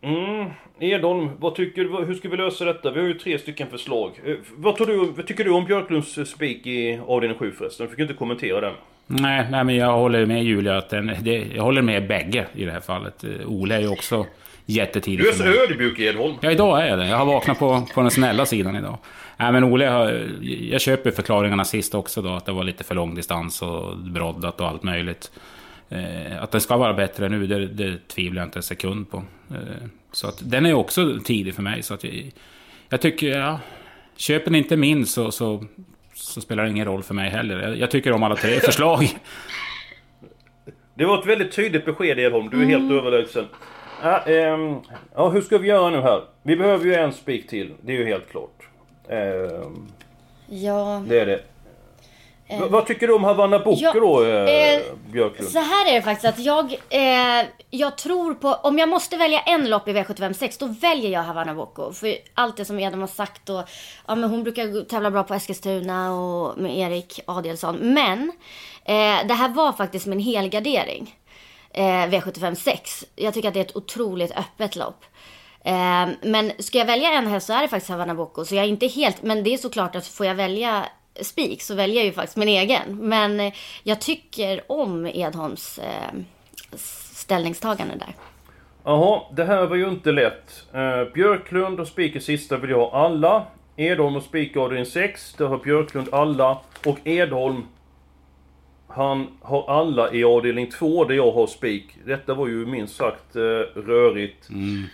Mm, 0.00 0.50
Edholm, 0.78 1.30
vad 1.38 1.54
tycker 1.54 1.84
du, 1.84 2.04
hur 2.04 2.14
ska 2.14 2.28
vi 2.28 2.36
lösa 2.36 2.64
detta? 2.64 2.90
Vi 2.90 3.00
har 3.00 3.06
ju 3.06 3.18
tre 3.18 3.38
stycken 3.38 3.70
förslag. 3.70 4.20
Eh, 4.24 4.36
vad, 4.56 4.76
tror 4.76 4.86
du, 4.86 4.96
vad 4.96 5.26
tycker 5.26 5.44
du 5.44 5.50
om 5.50 5.64
Björklunds 5.64 6.30
spik 6.30 6.66
i 6.66 7.00
avdelning 7.06 7.38
7 7.38 7.52
förresten? 7.52 7.86
Du 7.86 7.90
fick 7.90 8.00
inte 8.00 8.14
kommentera 8.14 8.60
den. 8.60 8.74
Nej, 9.10 9.46
nej, 9.50 9.64
men 9.64 9.76
jag 9.76 9.92
håller 9.92 10.26
med 10.26 10.44
Julia. 10.44 10.78
Att 10.78 10.90
den, 10.90 11.12
det, 11.20 11.46
jag 11.54 11.62
håller 11.62 11.82
med 11.82 12.08
bägge 12.08 12.46
i 12.54 12.64
det 12.64 12.72
här 12.72 12.80
fallet. 12.80 13.24
Ole 13.46 13.74
är 13.74 13.80
ju 13.80 13.88
också 13.88 14.26
jättetidig. 14.66 15.24
Du 15.24 15.28
är 15.28 15.32
så 15.32 15.44
ödmjuk 15.44 15.98
Edholm. 15.98 16.34
Ja, 16.40 16.50
idag 16.50 16.82
är 16.82 16.86
jag 16.86 16.98
det. 16.98 17.06
Jag 17.06 17.16
har 17.16 17.26
vaknat 17.26 17.58
på, 17.58 17.86
på 17.94 18.00
den 18.00 18.10
snälla 18.10 18.46
sidan 18.46 18.76
idag. 18.76 18.98
Nej, 19.36 19.52
men 19.52 19.64
Ole, 19.64 19.86
har, 19.86 20.28
jag 20.40 20.80
köper 20.80 21.10
förklaringarna 21.10 21.64
sist 21.64 21.94
också 21.94 22.22
då. 22.22 22.28
Att 22.28 22.46
det 22.46 22.52
var 22.52 22.64
lite 22.64 22.84
för 22.84 22.94
lång 22.94 23.14
distans 23.14 23.62
och 23.62 23.98
broddat 23.98 24.60
och 24.60 24.68
allt 24.68 24.82
möjligt. 24.82 25.30
Eh, 25.88 26.42
att 26.42 26.50
den 26.50 26.60
ska 26.60 26.76
vara 26.76 26.94
bättre 26.94 27.28
nu, 27.28 27.46
det, 27.46 27.66
det 27.66 28.08
tvivlar 28.08 28.42
jag 28.42 28.46
inte 28.46 28.58
en 28.58 28.62
sekund 28.62 29.10
på. 29.10 29.16
Eh, 29.50 29.86
så 30.12 30.28
att 30.28 30.50
den 30.50 30.66
är 30.66 30.74
också 30.74 31.18
tidig 31.24 31.54
för 31.54 31.62
mig. 31.62 31.82
Så 31.82 31.94
att 31.94 32.04
jag, 32.04 32.32
jag 32.88 33.00
tycker, 33.00 33.38
ja, 33.38 33.60
köper 34.16 34.44
den 34.44 34.54
inte 34.54 34.76
min 34.76 35.06
så, 35.06 35.30
så, 35.30 35.64
så, 36.18 36.40
spelar 36.40 36.64
det 36.64 36.70
ingen 36.70 36.84
roll 36.84 37.02
för 37.02 37.14
mig 37.14 37.30
heller. 37.30 37.62
Jag, 37.62 37.76
jag 37.76 37.90
tycker 37.90 38.12
om 38.12 38.22
alla 38.22 38.36
tre 38.36 38.60
förslag. 38.60 39.08
Det 40.94 41.04
var 41.04 41.18
ett 41.18 41.26
väldigt 41.26 41.52
tydligt 41.52 41.84
besked 41.84 42.18
Edholm, 42.18 42.48
du 42.50 42.62
är 42.62 42.66
helt 42.66 42.92
överlägsen. 42.92 43.46
Ja, 44.02 44.18
ehm, 44.20 44.76
ja, 45.14 45.28
hur 45.28 45.40
ska 45.40 45.58
vi 45.58 45.68
göra 45.68 45.90
nu 45.90 46.00
här? 46.00 46.22
Vi 46.42 46.56
behöver 46.56 46.84
ju 46.84 46.94
en 46.94 47.12
spik 47.12 47.48
till, 47.48 47.74
det 47.80 47.92
är 47.92 47.96
ju 47.96 48.04
helt 48.04 48.30
klart. 48.30 48.68
Ehm, 49.08 49.86
Ja, 50.50 51.02
det 51.08 51.20
är 51.20 51.26
det. 51.26 51.40
V- 52.48 52.66
vad 52.70 52.86
tycker 52.86 53.06
du 53.06 53.12
om 53.14 53.24
Havanna 53.24 53.58
Boko 53.58 53.76
Ja, 53.80 53.92
då, 53.92 54.24
eh, 54.24 54.74
eh, 54.74 54.80
Björklund? 55.12 55.50
så 55.50 55.58
här 55.58 55.88
är 55.90 55.94
det 55.94 56.02
faktiskt 56.02 56.24
att 56.34 56.44
jag, 56.44 56.72
eh, 56.88 57.46
jag 57.70 57.98
tror 57.98 58.34
på, 58.34 58.48
om 58.48 58.78
jag 58.78 58.88
måste 58.88 59.16
välja 59.16 59.40
en 59.40 59.70
lopp 59.70 59.88
i 59.88 59.92
V75 59.92 60.32
6 60.32 60.58
då 60.58 60.66
väljer 60.66 61.10
jag 61.10 61.22
Havanna 61.22 61.54
Boko. 61.54 61.92
För 61.92 62.14
allt 62.34 62.56
det 62.56 62.64
som 62.64 62.78
Edom 62.78 63.00
har 63.00 63.06
sagt 63.08 63.48
och, 63.50 63.62
ja 64.06 64.14
men 64.14 64.30
hon 64.30 64.42
brukar 64.42 64.84
tävla 64.84 65.10
bra 65.10 65.22
på 65.22 65.34
Eskilstuna 65.34 66.14
och 66.14 66.58
med 66.58 66.78
Erik 66.78 67.20
Adielsson. 67.26 67.76
Men, 67.76 68.32
eh, 68.84 69.26
det 69.26 69.34
här 69.34 69.48
var 69.48 69.72
faktiskt 69.72 70.06
min 70.06 70.20
helgardering. 70.20 71.14
Eh, 71.74 71.82
V75 71.84 72.54
6. 72.54 73.04
Jag 73.16 73.34
tycker 73.34 73.48
att 73.48 73.54
det 73.54 73.60
är 73.60 73.64
ett 73.64 73.76
otroligt 73.76 74.32
öppet 74.38 74.76
lopp. 74.76 75.04
Eh, 75.64 76.08
men 76.22 76.52
ska 76.58 76.78
jag 76.78 76.86
välja 76.86 77.10
en 77.12 77.26
häst 77.26 77.46
så 77.46 77.52
är 77.52 77.62
det 77.62 77.68
faktiskt 77.68 77.90
Havanna 77.90 78.14
Boko. 78.14 78.44
Så 78.44 78.54
jag 78.54 78.64
är 78.64 78.68
inte 78.68 78.86
helt, 78.86 79.22
men 79.22 79.42
det 79.44 79.54
är 79.54 79.58
såklart 79.58 79.96
att 79.96 80.06
får 80.06 80.26
jag 80.26 80.34
välja 80.34 80.84
spik 81.22 81.62
så 81.62 81.74
väljer 81.74 81.96
jag 81.96 82.04
ju 82.04 82.12
faktiskt 82.12 82.36
min 82.36 82.48
egen. 82.48 82.96
Men 83.00 83.40
eh, 83.40 83.52
jag 83.82 84.00
tycker 84.00 84.72
om 84.72 85.06
Edholms 85.06 85.78
eh, 85.78 86.20
ställningstagande 87.14 87.94
där. 87.94 88.14
Jaha, 88.84 89.20
det 89.32 89.44
här 89.44 89.66
var 89.66 89.76
ju 89.76 89.88
inte 89.88 90.12
lätt. 90.12 90.64
Eh, 90.72 91.12
Björklund 91.14 91.80
och 91.80 91.88
spik 91.88 92.16
i 92.16 92.20
sista 92.20 92.56
vill 92.56 92.70
jag 92.70 92.78
ha 92.78 93.04
alla. 93.04 93.46
Edholm 93.76 94.16
och 94.16 94.22
spik 94.22 94.56
avdelning 94.56 94.86
6, 94.86 95.34
där 95.34 95.46
har 95.46 95.58
Björklund 95.58 96.08
alla. 96.12 96.58
Och 96.86 96.98
Edholm, 97.04 97.62
han 98.88 99.26
har 99.42 99.70
alla 99.70 100.12
i 100.12 100.24
avdelning 100.24 100.70
2 100.70 101.04
där 101.04 101.14
jag 101.14 101.32
har 101.32 101.46
spik. 101.46 101.84
Detta 102.06 102.34
var 102.34 102.46
ju 102.48 102.66
minst 102.66 102.96
sagt 102.96 103.36
eh, 103.36 103.40
rörigt. 103.80 104.48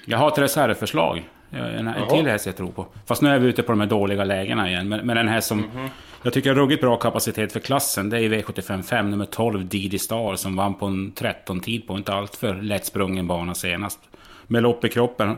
Jag 0.06 0.18
har 0.18 0.28
ett 0.28 0.38
reservförslag. 0.38 1.22
Jag- 1.56 1.75
En, 1.75 1.88
en 1.88 2.08
till 2.08 2.26
häst 2.26 2.46
jag 2.46 2.56
tror 2.56 2.68
på. 2.73 2.87
Fast 3.06 3.23
nu 3.23 3.28
är 3.30 3.38
vi 3.38 3.49
ute 3.49 3.62
på 3.62 3.73
de 3.73 3.80
här 3.80 3.87
dåliga 3.88 4.25
lägena 4.25 4.68
igen. 4.68 4.88
Men, 4.88 5.06
men 5.06 5.16
en 5.16 5.28
häst 5.28 5.49
som 5.49 5.64
jag 6.23 6.32
tycker 6.32 6.50
har 6.50 6.56
ruggigt 6.56 6.80
bra 6.80 6.96
kapacitet 6.96 7.52
för 7.52 7.61
klassen. 7.61 8.11
Det 8.11 8.18
är 8.20 8.28
V75 8.28 8.82
5, 8.82 9.11
nummer 9.11 9.25
12, 9.26 9.66
Didi 9.66 9.99
Star. 9.99 10.37
Som 10.37 10.56
vann 10.56 10.75
på 10.75 10.87
en 10.87 11.12
13-tid 11.12 11.87
på 11.87 11.96
inte 11.96 12.12
alltför 12.14 12.54
lättsprungen 12.54 13.26
bana 13.26 13.54
senast. 13.54 13.99
Med 14.46 14.62
lopp 14.62 14.84
i 14.84 14.88
kroppen. 14.88 15.37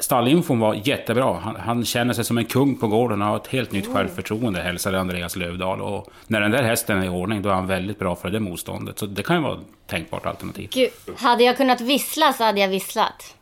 Stallinfon 0.00 0.58
var 0.60 0.80
jättebra. 0.84 1.34
Han, 1.42 1.56
han 1.56 1.84
känner 1.84 2.14
sig 2.14 2.24
som 2.24 2.38
en 2.38 2.44
kung 2.44 2.74
på 2.78 2.88
gården 2.88 3.22
och 3.22 3.28
har 3.28 3.36
ett 3.36 3.46
helt 3.46 3.72
nytt 3.72 3.92
självförtroende, 3.94 4.60
hälsade 4.60 5.00
Andreas 5.00 5.36
Lövdahl. 5.36 5.80
Och 5.80 6.10
när 6.26 6.40
den 6.40 6.50
där 6.50 6.62
hästen 6.62 6.98
är 6.98 7.04
i 7.04 7.08
ordning, 7.08 7.42
då 7.42 7.48
är 7.48 7.54
han 7.54 7.66
väldigt 7.66 7.98
bra 7.98 8.16
för 8.16 8.30
det 8.30 8.40
motståndet. 8.40 8.98
Så 8.98 9.06
det 9.06 9.22
kan 9.22 9.36
ju 9.36 9.42
vara 9.42 9.52
ett 9.54 9.60
tänkbart 9.86 10.26
alternativ. 10.26 10.68
Gud, 10.72 10.90
hade 11.16 11.44
jag 11.44 11.56
kunnat 11.56 11.80
vissla 11.80 12.32
så 12.32 12.44
hade 12.44 12.60
jag 12.60 12.68
visslat. 12.68 13.34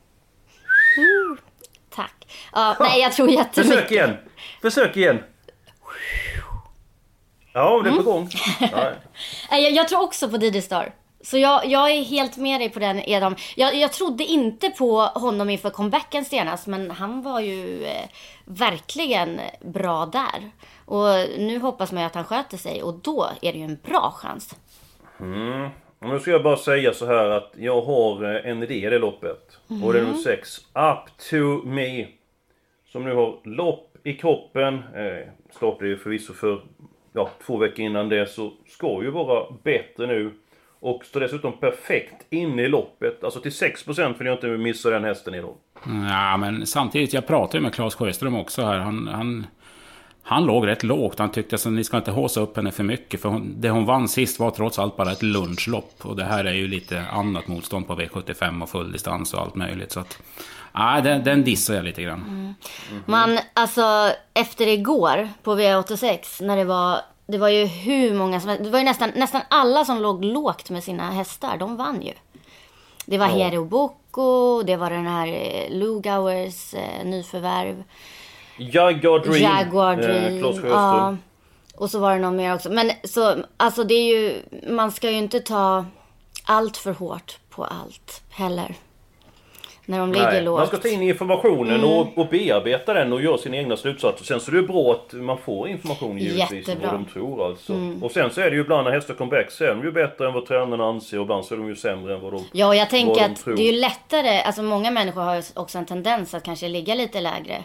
Mm, 0.99 1.37
tack. 1.97 2.27
Ja, 2.53 2.77
nej, 2.81 3.01
jag 3.01 3.13
tror 3.13 3.27
Försök 3.27 3.47
jättemycket. 3.57 3.91
igen! 3.91 4.17
Försök 4.63 4.97
igen! 4.97 5.23
Ja, 7.53 7.81
det 7.85 7.89
är 7.89 7.93
på 7.93 8.01
Mm. 8.01 8.05
gång. 8.05 8.31
Ja. 8.61 8.93
Jag, 9.51 9.71
jag 9.73 9.89
tror 9.89 10.03
också 10.03 10.29
på 10.29 10.37
Didi 10.37 10.63
Star. 10.63 10.95
Så 11.25 11.39
jag, 11.39 11.67
jag 11.67 11.91
är 11.91 12.03
helt 12.05 12.37
med 12.37 12.61
dig 12.61 12.69
på 12.71 12.79
den 12.79 13.09
Edom. 13.09 13.37
Jag, 13.57 13.75
jag 13.75 13.93
trodde 13.93 14.25
inte 14.25 14.71
på 14.71 15.01
honom 15.01 15.51
inför 15.51 15.71
comebacken 15.71 16.25
senast, 16.25 16.67
men 16.67 16.91
han 16.91 17.23
var 17.23 17.41
ju 17.41 17.85
eh, 17.85 18.09
verkligen 18.45 19.41
bra 19.61 20.07
där. 20.07 20.51
Och 20.85 21.39
nu 21.39 21.59
hoppas 21.59 21.93
man 21.93 22.01
ju 22.03 22.07
att 22.07 22.15
han 22.15 22.25
sköter 22.25 22.57
sig 22.57 22.83
och 22.83 22.95
då 22.95 23.31
är 23.43 23.53
det 23.53 23.59
ju 23.59 23.65
en 23.65 23.79
bra 23.85 24.11
chans. 24.17 24.55
Och 25.19 25.25
Nu 26.01 26.21
ska 26.21 26.31
jag 26.31 26.43
bara 26.43 26.57
säga 26.57 26.93
så 26.93 27.07
här 27.07 27.31
att 27.31 27.53
jag 27.57 27.83
har 27.83 28.35
eh, 28.35 28.51
en 28.51 28.63
idé 28.63 28.87
i 28.87 28.91
det 28.91 28.99
loppet. 28.99 29.59
Och 29.83 29.93
det 29.93 29.99
är 29.99 30.03
nummer 30.03 30.19
6, 30.19 30.59
Up 30.59 31.19
to 31.31 31.69
Me. 31.69 32.07
Som 32.87 33.05
nu 33.05 33.15
har 33.15 33.39
lopp 33.45 33.97
i 34.05 34.13
kroppen. 34.15 34.75
Eh, 34.75 35.29
startade 35.57 35.89
ju 35.89 35.97
förvisso 35.97 36.33
för 36.33 36.61
ja, 37.13 37.31
två 37.47 37.57
veckor 37.57 37.85
innan 37.85 38.09
det, 38.09 38.31
så 38.31 38.53
ska 38.67 39.03
ju 39.03 39.11
vara 39.11 39.47
bättre 39.63 40.07
nu. 40.07 40.33
Och 40.81 41.05
står 41.05 41.21
dessutom 41.21 41.53
perfekt 41.53 42.27
inne 42.31 42.63
i 42.63 42.69
loppet. 42.69 43.25
Alltså 43.25 43.41
till 43.41 43.51
6% 43.51 44.19
vill 44.19 44.27
jag 44.27 44.37
inte 44.37 44.47
missa 44.49 44.91
den 44.91 45.05
hästen 45.05 45.35
idag. 45.35 45.55
Ja, 46.11 46.37
men 46.37 46.67
samtidigt, 46.67 47.13
jag 47.13 47.27
pratade 47.27 47.59
ju 47.59 47.63
med 47.63 47.75
Claes 47.75 47.95
Sjöström 47.95 48.37
också 48.37 48.63
här. 48.63 48.79
Han, 48.79 49.09
han, 49.09 49.47
han 50.29 50.45
låg 50.45 50.67
rätt 50.67 50.83
lågt. 50.83 51.19
Han 51.19 51.31
tyckte 51.31 51.57
att 51.57 51.65
ni 51.65 51.85
ska 51.85 51.97
inte 51.97 52.11
håsa 52.11 52.41
upp 52.41 52.57
henne 52.57 52.73
för 52.73 52.83
mycket. 52.83 53.21
För 53.21 53.29
hon, 53.29 53.55
det 53.61 53.71
hon 53.71 53.85
vann 53.85 54.09
sist 54.09 54.41
var 54.41 54.51
trots 54.51 54.79
allt 54.79 54.97
bara 54.97 55.13
ett 55.13 55.23
lunchlopp. 55.23 55.93
Och 56.03 56.17
det 56.17 56.25
här 56.25 56.45
är 56.45 56.53
ju 56.53 56.69
lite 56.69 57.05
annat 57.13 57.47
motstånd 57.49 57.87
på 57.87 57.95
V75 57.95 58.63
och 58.63 58.69
fulldistans 58.69 59.35
och 59.35 59.41
allt 59.41 59.55
möjligt. 59.55 59.93
Så 59.93 60.01
att, 60.01 60.19
ja, 60.73 61.01
den, 61.01 61.25
den 61.25 61.45
dissar 61.45 61.75
jag 61.75 61.85
lite 61.85 62.03
grann. 62.03 62.55
Man, 63.07 63.39
alltså 63.53 64.13
efter 64.35 64.67
igår 64.67 65.29
på 65.43 65.55
V86 65.55 66.43
när 66.43 66.57
det 66.57 66.65
var 66.65 67.01
det 67.27 67.39
var 67.39 67.49
ju 67.49 67.65
hur 67.65 68.15
många 68.15 68.41
som 68.41 68.57
Det 68.61 68.71
var 68.71 68.79
ju 68.79 68.85
nästan, 68.85 69.13
nästan 69.17 69.41
alla 69.49 69.85
som 69.85 70.03
låg 70.03 70.25
lågt 70.25 70.71
med 70.71 70.85
sina 70.85 71.11
hästar. 71.11 71.57
De 71.57 71.77
vann 71.77 72.03
ju. 72.03 72.13
Det 73.05 73.19
var 73.19 73.27
Hero 73.27 73.65
Boko, 73.65 74.63
det 74.63 74.77
var 74.77 74.91
den 74.91 75.07
här 75.07 75.27
eh, 75.27 75.71
Lugauers 75.71 76.75
eh, 76.75 77.05
nyförvärv. 77.05 77.85
Jaguar 78.59 79.19
Dream. 79.19 79.43
Jaguar 79.43 79.93
eh, 79.93 79.99
Dream. 79.99 80.43
Sjöström. 80.43 80.71
ja. 80.71 81.17
Och 81.75 81.91
så 81.91 81.99
var 81.99 82.13
det 82.13 82.19
någon 82.19 82.37
mer 82.37 82.55
också. 82.55 82.71
Men 82.71 82.91
så, 83.05 83.35
alltså 83.57 83.85
det 83.85 83.95
är 83.95 84.17
ju, 84.17 84.43
man 84.69 84.93
ska 84.93 85.11
ju 85.11 85.17
inte 85.17 85.41
ta 85.41 85.85
allt 86.45 86.77
för 86.77 86.93
hårt 86.93 87.39
på 87.51 87.65
allt 87.65 88.23
heller. 88.31 88.75
När 89.89 89.99
de 89.99 90.13
ligger 90.13 90.33
Nej, 90.33 90.43
lågt. 90.43 90.59
man 90.59 90.67
ska 90.67 90.77
ta 90.77 90.89
in 90.89 91.03
informationen 91.03 91.75
Mm. 91.75 91.91
och, 91.91 92.19
och 92.19 92.29
bearbeta 92.29 92.95
den 92.95 93.13
och 93.13 93.23
göra 93.23 93.39
sina 93.39 93.57
egna 93.57 93.77
slutsatser. 93.77 94.25
Sen 94.25 94.41
så 94.41 94.51
är 94.51 94.55
det 94.55 94.63
bra 94.63 94.93
att 94.93 95.13
man 95.13 95.39
får 95.39 95.69
information 95.69 96.19
givetvis 96.19 96.69
om. 96.69 96.73
Mm. 96.75 96.87
vad 96.87 96.95
de 96.95 97.05
tror 97.05 97.47
alltså. 97.47 97.73
Och 98.03 98.11
sen 98.11 98.31
så 98.31 98.41
är 98.41 98.51
det 98.51 98.57
ju 98.57 98.63
ibland 98.63 98.85
när 98.85 98.93
hästar 98.93 99.15
comeback 99.15 99.51
så 99.51 99.65
är 99.65 99.69
de 99.69 99.83
ju 99.83 99.93
bättre 99.93 100.27
än 100.27 100.33
vad 100.33 100.47
tränarna 100.47 100.85
anser 100.85 101.19
och 101.19 101.23
ibland 101.23 101.45
så 101.45 101.55
är 101.55 101.59
de 101.59 101.69
ju 101.69 101.77
sämre 101.77 102.15
än 102.15 102.21
vad 102.21 102.33
de... 102.33 102.45
Ja, 102.53 102.67
och 102.67 102.77
jag 102.77 102.91
tänker 102.91 103.15
de 103.15 103.25
att 103.33 103.45
tror. 103.45 103.57
det 103.57 103.63
är 103.63 103.73
ju 103.73 103.81
lättare, 103.81 104.41
alltså 104.43 104.63
många 104.63 104.91
människor 104.91 105.21
har 105.23 105.35
ju 105.37 105.43
också 105.55 105.79
en 105.79 105.87
tendens 105.87 106.35
att 106.35 106.43
kanske 106.43 106.69
ligga 106.69 106.95
lite 106.95 107.21
lägre. 107.21 107.65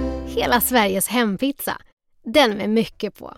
hela 0.35 0.61
Sveriges 0.61 1.07
hempizza. 1.07 1.77
Den 2.23 2.57
med 2.57 2.69
mycket 2.69 3.19
på. 3.19 3.33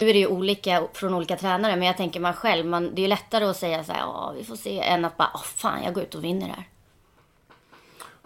nu 0.00 0.08
är 0.08 0.12
det 0.12 0.18
ju 0.18 0.26
olika 0.26 0.82
från 0.92 1.14
olika 1.14 1.36
tränare, 1.36 1.76
men 1.76 1.86
jag 1.86 1.96
tänker 1.96 2.20
man 2.20 2.32
själv, 2.32 2.66
man, 2.66 2.94
det 2.94 3.00
är 3.00 3.02
ju 3.02 3.08
lättare 3.08 3.44
att 3.44 3.56
säga 3.56 3.84
så 3.84 3.92
här, 3.92 4.00
ja 4.00 4.34
vi 4.38 4.44
får 4.44 4.56
se, 4.56 4.80
än 4.80 5.04
att 5.04 5.16
bara, 5.16 5.30
åh 5.34 5.42
fan 5.42 5.84
jag 5.84 5.94
går 5.94 6.02
ut 6.02 6.14
och 6.14 6.24
vinner 6.24 6.46
här. 6.46 6.64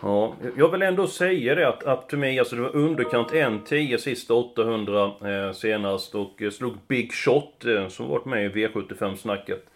Ja, 0.02 0.34
jag 0.56 0.68
vill 0.68 0.82
ändå 0.82 1.06
säga 1.06 1.54
det 1.54 1.68
att 1.68 1.82
Up 1.82 2.08
to 2.08 2.16
Me, 2.16 2.38
alltså 2.38 2.56
det 2.56 2.62
var 2.62 2.76
underkant 2.76 3.28
1-10 3.28 3.96
sista 3.96 4.34
800 4.34 5.04
eh, 5.04 5.52
senast 5.52 6.14
och 6.14 6.42
eh, 6.42 6.50
slog 6.50 6.76
Big 6.88 7.12
Shot 7.12 7.64
eh, 7.64 7.88
som 7.88 8.08
varit 8.08 8.24
med 8.24 8.44
i 8.44 8.48
V75-snacket. 8.48 9.71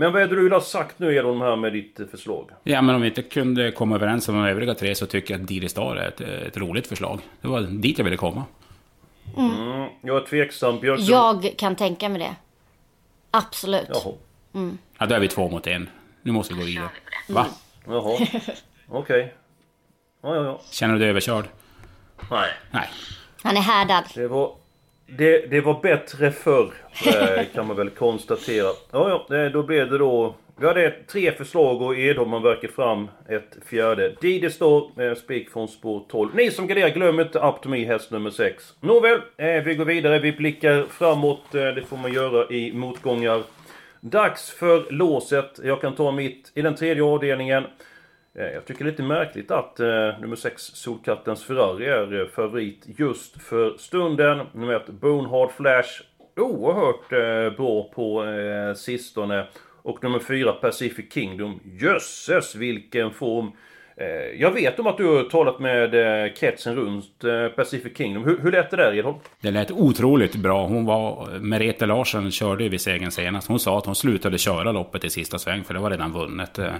Men 0.00 0.12
vad 0.12 0.22
är 0.22 0.26
det 0.26 0.36
du 0.36 0.42
vill 0.42 0.52
ha 0.52 0.60
sagt 0.60 0.98
nu 0.98 1.16
Edholm 1.16 1.40
här 1.40 1.56
med 1.56 1.72
ditt 1.72 2.00
eh, 2.00 2.06
förslag? 2.06 2.50
Ja, 2.62 2.82
men 2.82 2.94
om 2.94 3.00
vi 3.00 3.08
inte 3.08 3.22
kunde 3.22 3.72
komma 3.72 3.94
överens 3.94 4.28
om 4.28 4.34
de 4.34 4.44
övriga 4.44 4.74
tre 4.74 4.94
så 4.94 5.06
tycker 5.06 5.34
jag 5.34 5.40
att 5.40 5.48
Didi 5.48 5.68
Star 5.68 5.96
är 5.96 6.08
ett, 6.08 6.20
ett 6.20 6.56
roligt 6.56 6.86
förslag. 6.86 7.20
Det 7.40 7.48
var 7.48 7.60
dit 7.60 7.98
jag 7.98 8.04
ville 8.04 8.16
komma. 8.16 8.44
Mm, 9.36 9.88
jag 10.02 10.16
är 10.16 10.26
tveksam. 10.26 10.80
Björklund... 10.80 11.44
Jag 11.44 11.56
kan 11.56 11.76
tänka 11.76 12.08
mig 12.08 12.18
det. 12.18 12.36
Absolut. 13.30 13.88
Jaha. 13.88 14.72
Ja, 14.98 15.06
då 15.06 15.14
är 15.14 15.20
vi 15.20 15.28
två 15.28 15.48
mot 15.48 15.66
en. 15.66 15.90
Nu 16.22 16.32
måste 16.32 16.54
vi 16.54 16.60
gå 16.60 16.66
vidare. 16.66 16.88
Va? 17.28 17.46
Jaha. 17.86 18.26
Okej. 18.88 19.34
Ja, 20.22 20.34
ja, 20.34 20.44
ja. 20.44 20.60
Känner 20.70 20.94
du 20.94 21.00
dig 21.00 21.08
överkörd? 21.08 21.44
Nej. 22.30 22.50
Nej. 22.70 22.88
Han 23.42 23.56
är 23.56 23.60
härdad. 23.60 24.04
Det 24.14 24.28
var, 24.28 24.54
det, 25.18 25.50
det 25.50 25.60
var 25.60 25.80
bättre 25.82 26.30
förr, 26.32 26.72
eh, 27.06 27.44
kan 27.54 27.66
man 27.66 27.76
väl 27.76 27.90
konstatera. 27.90 28.68
Ja, 28.92 29.26
ja, 29.28 29.48
då 29.48 29.62
blev 29.62 29.90
det 29.90 29.98
då... 29.98 30.34
Vi 30.60 30.66
hade 30.66 30.94
tre 31.06 31.32
förslag 31.32 31.82
och 31.82 31.98
Edholm 31.98 32.30
man 32.30 32.42
verkat 32.42 32.70
fram 32.70 33.08
ett 33.28 33.58
fjärde. 33.66 34.14
Didi 34.20 34.50
står 34.50 35.02
eh, 35.02 35.14
spik 35.14 35.50
från 35.50 35.68
spår 35.68 36.04
12. 36.08 36.34
Ni 36.34 36.50
som 36.50 36.66
garderar, 36.66 36.88
glöm 36.88 37.20
inte 37.20 37.38
Up 37.38 37.62
to 37.62 37.68
Me, 37.68 37.84
häst 37.84 38.10
nummer 38.10 38.30
6. 38.30 38.74
Nåväl, 38.80 39.20
eh, 39.36 39.62
vi 39.64 39.74
går 39.74 39.84
vidare. 39.84 40.18
Vi 40.18 40.32
blickar 40.32 40.84
framåt. 40.90 41.54
Eh, 41.54 41.62
det 41.62 41.82
får 41.88 41.96
man 41.96 42.12
göra 42.12 42.48
i 42.50 42.72
motgångar. 42.72 43.42
Dags 44.00 44.50
för 44.50 44.90
låset. 44.90 45.60
Jag 45.64 45.80
kan 45.80 45.94
ta 45.94 46.12
mitt 46.12 46.52
i 46.54 46.62
den 46.62 46.74
tredje 46.74 47.02
avdelningen. 47.02 47.64
Eh, 48.38 48.46
jag 48.46 48.64
tycker 48.64 48.84
det 48.84 48.88
är 48.88 48.92
lite 48.92 49.02
märkligt 49.02 49.50
att 49.50 49.80
eh, 49.80 49.86
nummer 50.20 50.36
6 50.36 50.62
Solkattens 50.62 51.44
Ferrari 51.44 51.86
är 51.86 52.20
eh, 52.20 52.26
favorit 52.26 52.84
just 52.86 53.42
för 53.42 53.76
stunden. 53.78 54.46
Nummer 54.52 54.74
1 54.74 54.88
Bonehard 54.88 55.50
Flash 55.50 56.02
oerhört 56.36 57.12
eh, 57.12 57.56
bra 57.56 57.90
på 57.94 58.24
eh, 58.24 58.74
sistone. 58.74 59.46
Och 59.82 60.02
nummer 60.02 60.18
4 60.18 60.52
Pacific 60.52 61.12
Kingdom. 61.12 61.60
Jösses 61.64 62.54
vilken 62.54 63.10
form! 63.10 63.52
Eh, 63.96 64.40
jag 64.40 64.50
vet 64.50 64.78
om 64.78 64.86
att 64.86 64.96
du 64.96 65.06
har 65.06 65.22
talat 65.22 65.60
med 65.60 65.94
eh, 66.24 66.32
kretsen 66.32 66.76
runt 66.76 67.24
eh, 67.24 67.48
Pacific 67.48 67.96
Kingdom. 67.96 68.24
Hur, 68.24 68.38
hur 68.38 68.52
lät 68.52 68.70
det 68.70 68.76
där 68.76 68.94
Edholm? 68.94 69.16
Det 69.40 69.50
lät 69.50 69.70
otroligt 69.70 70.36
bra. 70.36 70.66
Hon 70.66 70.84
var... 70.84 71.28
Merete 71.38 71.86
Larsen 71.86 72.30
körde 72.30 72.62
ju 72.64 72.68
vid 72.68 72.80
segern 72.80 73.10
senast. 73.10 73.48
Hon 73.48 73.60
sa 73.60 73.78
att 73.78 73.86
hon 73.86 73.94
slutade 73.94 74.38
köra 74.38 74.72
loppet 74.72 75.04
i 75.04 75.10
sista 75.10 75.38
sväng 75.38 75.64
för 75.64 75.74
det 75.74 75.80
var 75.80 75.90
redan 75.90 76.12
vunnet. 76.12 76.58
Eh, 76.58 76.72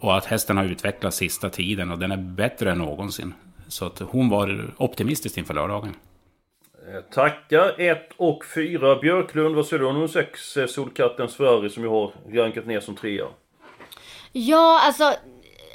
och- 0.00 0.16
att 0.16 0.24
hästen 0.24 0.56
har 0.56 0.64
utvecklats 0.64 1.16
sista 1.16 1.50
tiden 1.50 1.90
och 1.92 1.98
den 1.98 2.12
är 2.12 2.16
bättre 2.16 2.70
än 2.70 2.78
någonsin. 2.78 3.34
Så 3.68 3.86
att 3.86 3.98
hon 3.98 4.28
var 4.28 4.74
optimistisk 4.76 5.38
inför 5.38 5.54
lördagen. 5.54 5.94
Eh, 6.94 7.00
Tackar 7.14 7.80
1 7.80 8.08
och 8.16 8.44
4 8.54 8.96
Björklund. 8.96 9.54
Vad 9.54 9.66
säger 9.66 9.80
du 9.80 9.86
om 9.86 9.94
nummer 9.94 10.08
6 10.08 10.56
eh, 10.56 10.66
Solkattens 10.66 11.36
Ferrari 11.36 11.70
som 11.70 11.84
jag 11.84 11.90
har 11.90 12.12
rankat 12.32 12.66
ner 12.66 12.80
som 12.80 12.96
trea? 12.96 13.26
Ja, 14.32 14.80
alltså 14.82 15.12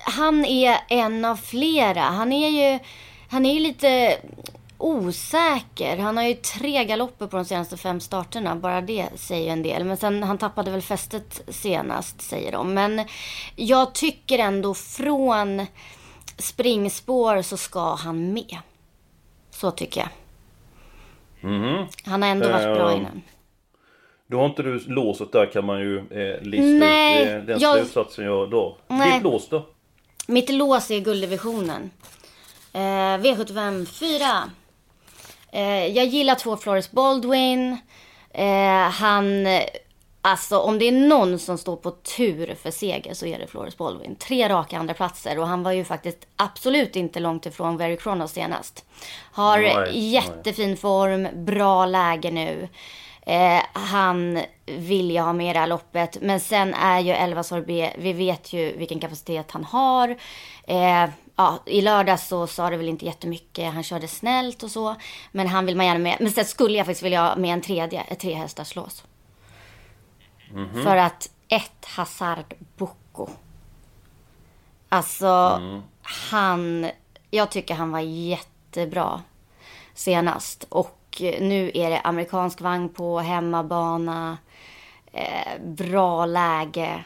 han 0.05 0.45
är 0.45 0.77
en 0.89 1.25
av 1.25 1.35
flera. 1.35 1.99
Han 2.01 2.33
är 2.33 2.49
ju, 2.49 2.79
han 3.29 3.45
är 3.45 3.53
ju 3.53 3.59
lite 3.59 4.17
osäker. 4.77 5.97
Han 5.97 6.17
har 6.17 6.23
ju 6.23 6.33
tre 6.33 6.85
galopper 6.85 7.27
på 7.27 7.35
de 7.37 7.45
senaste 7.45 7.77
fem 7.77 7.99
starterna. 7.99 8.55
Bara 8.55 8.81
det 8.81 9.07
säger 9.15 9.43
ju 9.45 9.49
en 9.49 9.63
del. 9.63 9.83
Men 9.83 9.97
sen 9.97 10.23
han 10.23 10.37
tappade 10.37 10.71
väl 10.71 10.81
fästet 10.81 11.41
senast 11.47 12.21
säger 12.21 12.51
de. 12.51 12.73
Men 12.73 13.01
jag 13.55 13.93
tycker 13.95 14.39
ändå 14.39 14.73
från 14.73 15.65
springspår 16.37 17.41
så 17.41 17.57
ska 17.57 17.95
han 17.95 18.33
med. 18.33 18.57
Så 19.49 19.71
tycker 19.71 20.01
jag. 20.01 20.09
Han 22.05 22.21
har 22.21 22.29
ändå 22.29 22.49
varit 22.49 22.77
bra 22.77 22.91
Eh, 22.91 22.97
innan. 22.97 23.21
Då 24.29 24.37
har 24.39 24.45
inte 24.45 24.63
du 24.63 24.79
låset 24.79 25.31
där 25.31 25.51
kan 25.53 25.65
man 25.65 25.79
ju 25.79 25.97
eh, 25.97 26.41
lista 26.41 26.85
Nej, 26.85 27.23
ut 27.23 27.29
eh, 27.29 27.37
den 27.43 27.59
jag- 27.59 27.77
slutsatsen 27.77 28.25
jag 28.25 28.49
drar. 28.49 28.77
Nej. 28.87 29.13
Ditt 29.13 29.23
lås 29.23 29.49
då? 29.49 29.65
Mitt 30.27 30.49
lås 30.49 30.91
är 30.91 30.99
gulddivisionen. 30.99 31.91
Eh, 32.73 32.79
V75 32.79 33.85
4. 33.85 34.51
Eh, 35.51 35.85
jag 35.87 36.05
gillar 36.05 36.35
två 36.35 36.57
Flores 36.57 36.91
Baldwin. 36.91 37.77
Eh, 38.33 38.89
han, 38.89 39.47
alltså 40.21 40.59
om 40.59 40.79
det 40.79 40.87
är 40.87 40.91
någon 40.91 41.39
som 41.39 41.57
står 41.57 41.75
på 41.75 41.91
tur 41.91 42.55
för 42.55 42.71
seger 42.71 43.13
så 43.13 43.25
är 43.25 43.39
det 43.39 43.47
Flores 43.47 43.77
Baldwin. 43.77 44.15
Tre 44.15 44.49
raka 44.49 44.77
andra 44.77 44.93
platser 44.93 45.39
och 45.39 45.47
han 45.47 45.63
var 45.63 45.71
ju 45.71 45.83
faktiskt 45.83 46.27
absolut 46.35 46.95
inte 46.95 47.19
långt 47.19 47.45
ifrån 47.45 47.77
Very 47.77 47.97
Kronos 47.97 48.31
senast. 48.31 48.85
Har 49.31 49.59
Nej, 49.59 50.09
jättefin 50.09 50.77
form, 50.77 51.45
bra 51.45 51.85
läge 51.85 52.31
nu. 52.31 52.67
Eh, 53.27 53.61
han 53.73 54.39
vill 54.65 55.11
jag 55.11 55.23
ha 55.23 55.33
med 55.33 55.55
det 55.55 55.59
här 55.59 55.67
loppet. 55.67 56.17
Men 56.21 56.39
sen 56.39 56.73
är 56.73 56.99
ju 56.99 57.11
11 57.11 57.43
Sorbet, 57.43 57.93
vi 57.97 58.13
vet 58.13 58.53
ju 58.53 58.77
vilken 58.77 58.99
kapacitet 58.99 59.51
han 59.51 59.63
har. 59.63 60.09
Eh, 60.67 61.09
ja, 61.37 61.59
I 61.65 61.81
lördags 61.81 62.27
så 62.27 62.47
sa 62.47 62.69
det 62.69 62.77
väl 62.77 62.89
inte 62.89 63.05
jättemycket. 63.05 63.73
Han 63.73 63.83
körde 63.83 64.07
snällt 64.07 64.63
och 64.63 64.71
så. 64.71 64.95
Men 65.31 65.47
han 65.47 65.65
vill 65.65 65.75
man 65.75 65.85
gärna 65.85 65.99
med. 65.99 66.17
Men 66.19 66.31
sen 66.31 66.45
skulle 66.45 66.77
jag 66.77 66.85
faktiskt 66.85 67.03
vilja 67.03 67.27
ha 67.27 67.35
med 67.35 67.53
en 67.53 67.61
tredje, 67.61 68.01
ett 68.01 68.19
trehästars 68.19 68.75
lås. 68.75 69.03
För 70.83 70.95
att 70.95 71.29
ett 71.47 71.85
Hazard 71.85 72.53
Boko. 72.77 73.27
Alltså, 74.89 75.61
han... 76.01 76.89
Jag 77.31 77.51
tycker 77.51 77.75
han 77.75 77.91
var 77.91 77.99
jättebra 77.99 79.21
senast. 79.93 80.65
Och 80.69 81.21
nu 81.39 81.71
är 81.73 81.89
det 81.89 81.99
amerikansk 81.99 82.61
vagn 82.61 82.89
på 82.89 83.19
hemmabana. 83.19 84.37
Eh, 85.11 85.61
bra 85.65 86.25
läge. 86.25 87.03